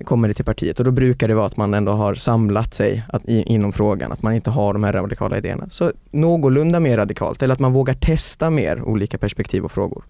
[0.03, 3.03] kommer det till partiet och då brukar det vara att man ändå har samlat sig
[3.07, 5.67] att, i, inom frågan, att man inte har de här radikala idéerna.
[5.71, 10.03] Så någorlunda mer radikalt, eller att man vågar testa mer olika perspektiv och frågor.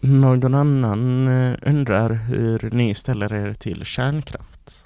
[0.00, 1.28] Någon annan
[1.62, 4.81] undrar hur ni ställer er till kärnkraft?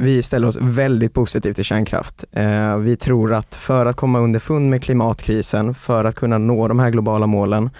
[0.00, 2.24] Vi ställer oss väldigt positivt till kärnkraft.
[2.32, 6.78] Eh, vi tror att för att komma underfund med klimatkrisen, för att kunna nå de
[6.78, 7.70] här globala målen,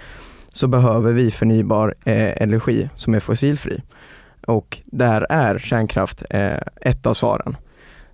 [0.48, 3.82] så behöver vi förnybar eh, energi som är fossilfri.
[4.46, 7.56] Och där är kärnkraft eh, ett av svaren.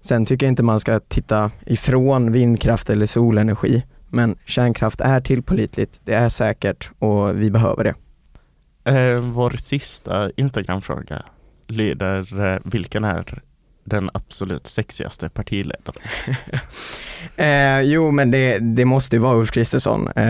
[0.01, 6.01] Sen tycker jag inte man ska titta ifrån vindkraft eller solenergi, men kärnkraft är tillpålitligt,
[6.05, 7.95] det är säkert och vi behöver det.
[8.85, 11.23] Eh, vår sista Instagram-fråga
[11.67, 13.43] lyder, eh, vilken är
[13.85, 16.03] den absolut sexigaste partiledaren?
[17.37, 20.09] Eh, jo, men det, det måste ju vara Ulf Kristersson.
[20.17, 20.25] Eh,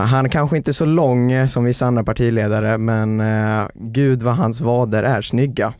[0.00, 4.34] han är kanske inte så lång eh, som vissa andra partiledare, men eh, gud vad
[4.36, 5.74] hans vader är snygga.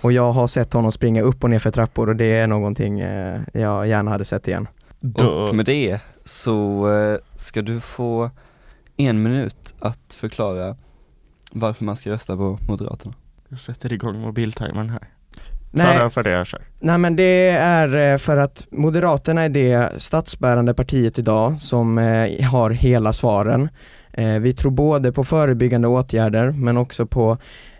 [0.00, 3.00] Och jag har sett honom springa upp och ner för trappor och det är någonting
[3.00, 4.68] eh, jag gärna hade sett igen.
[5.00, 8.30] Då, Och med det så eh, ska du få
[8.96, 10.76] en minut att förklara
[11.52, 13.14] varför man ska rösta på Moderaterna.
[13.48, 15.08] jag sätter igång mobiltimern här.
[15.70, 16.10] Nej.
[16.10, 16.62] För, det jag kör.
[16.80, 22.44] Nej men det är eh, för att Moderaterna är det statsbärande partiet idag som eh,
[22.50, 23.68] har hela svaren.
[24.12, 27.38] Eh, Vi tror både på förebyggande åtgärder men också på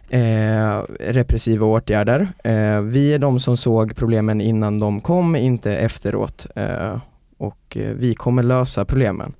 [0.08, 2.28] eh, repressiva åtgärder.
[2.44, 6.46] Eh, Vi är de som såg problemen innan de kom, inte efteråt.
[6.56, 6.96] Eh,
[7.38, 9.32] Och vi kommer lösa problemen.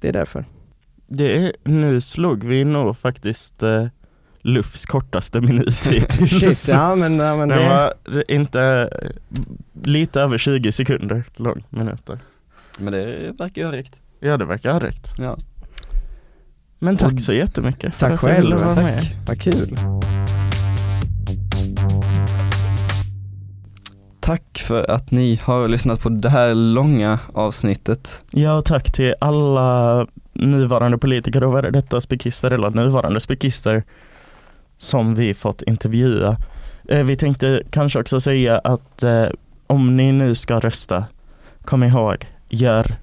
[0.00, 0.44] Det är därför.
[1.08, 3.62] Det är, nu slog vi nog faktiskt
[4.46, 6.30] Lufs kortaste minut hittills.
[6.40, 7.92] Shit, ja men, ja, men Den det, var
[8.30, 8.90] inte
[9.82, 12.18] lite över 20 sekunder lång minuter.
[12.78, 14.00] Men det verkar ju ha räckt.
[14.20, 15.12] Ja det verkar ha räckt.
[15.18, 15.36] Ja.
[16.78, 18.84] Men tack Och- så jättemycket för tack att ville själv, vara tack.
[18.84, 19.04] med.
[19.26, 19.76] Vad kul.
[24.20, 28.22] Tack för att ni har lyssnat på det här långa avsnittet.
[28.30, 33.84] Ja tack till alla nuvarande politiker och detta spikister eller nuvarande spikister
[34.78, 36.36] som vi fått intervjua.
[36.88, 39.26] Eh, Vi tänkte kanske också säga att eh,
[39.66, 41.04] om ni nu ska rösta,
[41.64, 42.16] kom ihåg,
[42.48, 42.96] gör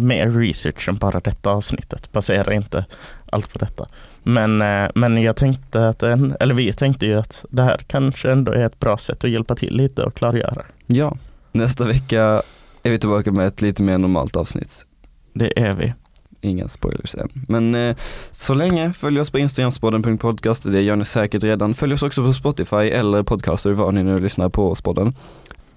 [0.00, 2.12] mer research än bara detta avsnittet.
[2.12, 2.84] Basera inte
[3.30, 3.88] allt på detta.
[4.22, 8.30] Men, eh, men jag tänkte att, en, eller vi tänkte ju att det här kanske
[8.30, 10.62] ändå är ett bra sätt att hjälpa till lite och klargöra.
[10.86, 11.16] Ja,
[11.52, 12.42] nästa vecka
[12.82, 14.86] är vi tillbaka med ett lite mer normalt avsnitt.
[15.32, 15.94] Det är vi.
[16.40, 17.28] Inga spoilers än.
[17.48, 17.96] Men eh,
[18.30, 21.74] så länge, följ oss på Instagram, spodden.podcast, det gör ni säkert redan.
[21.74, 25.14] Följ oss också på Spotify eller Podcaster, var ni nu lyssnar på Spodden.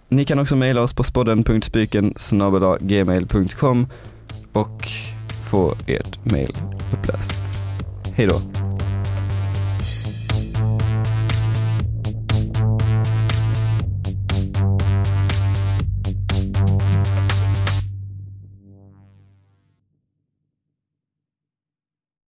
[0.10, 2.14] Ni kan också mejla oss på spodden.spyken
[2.80, 3.88] gmail.com
[4.54, 4.88] och
[5.52, 6.54] få ert mejl
[6.94, 7.44] uppläst.
[8.16, 8.36] Hej då!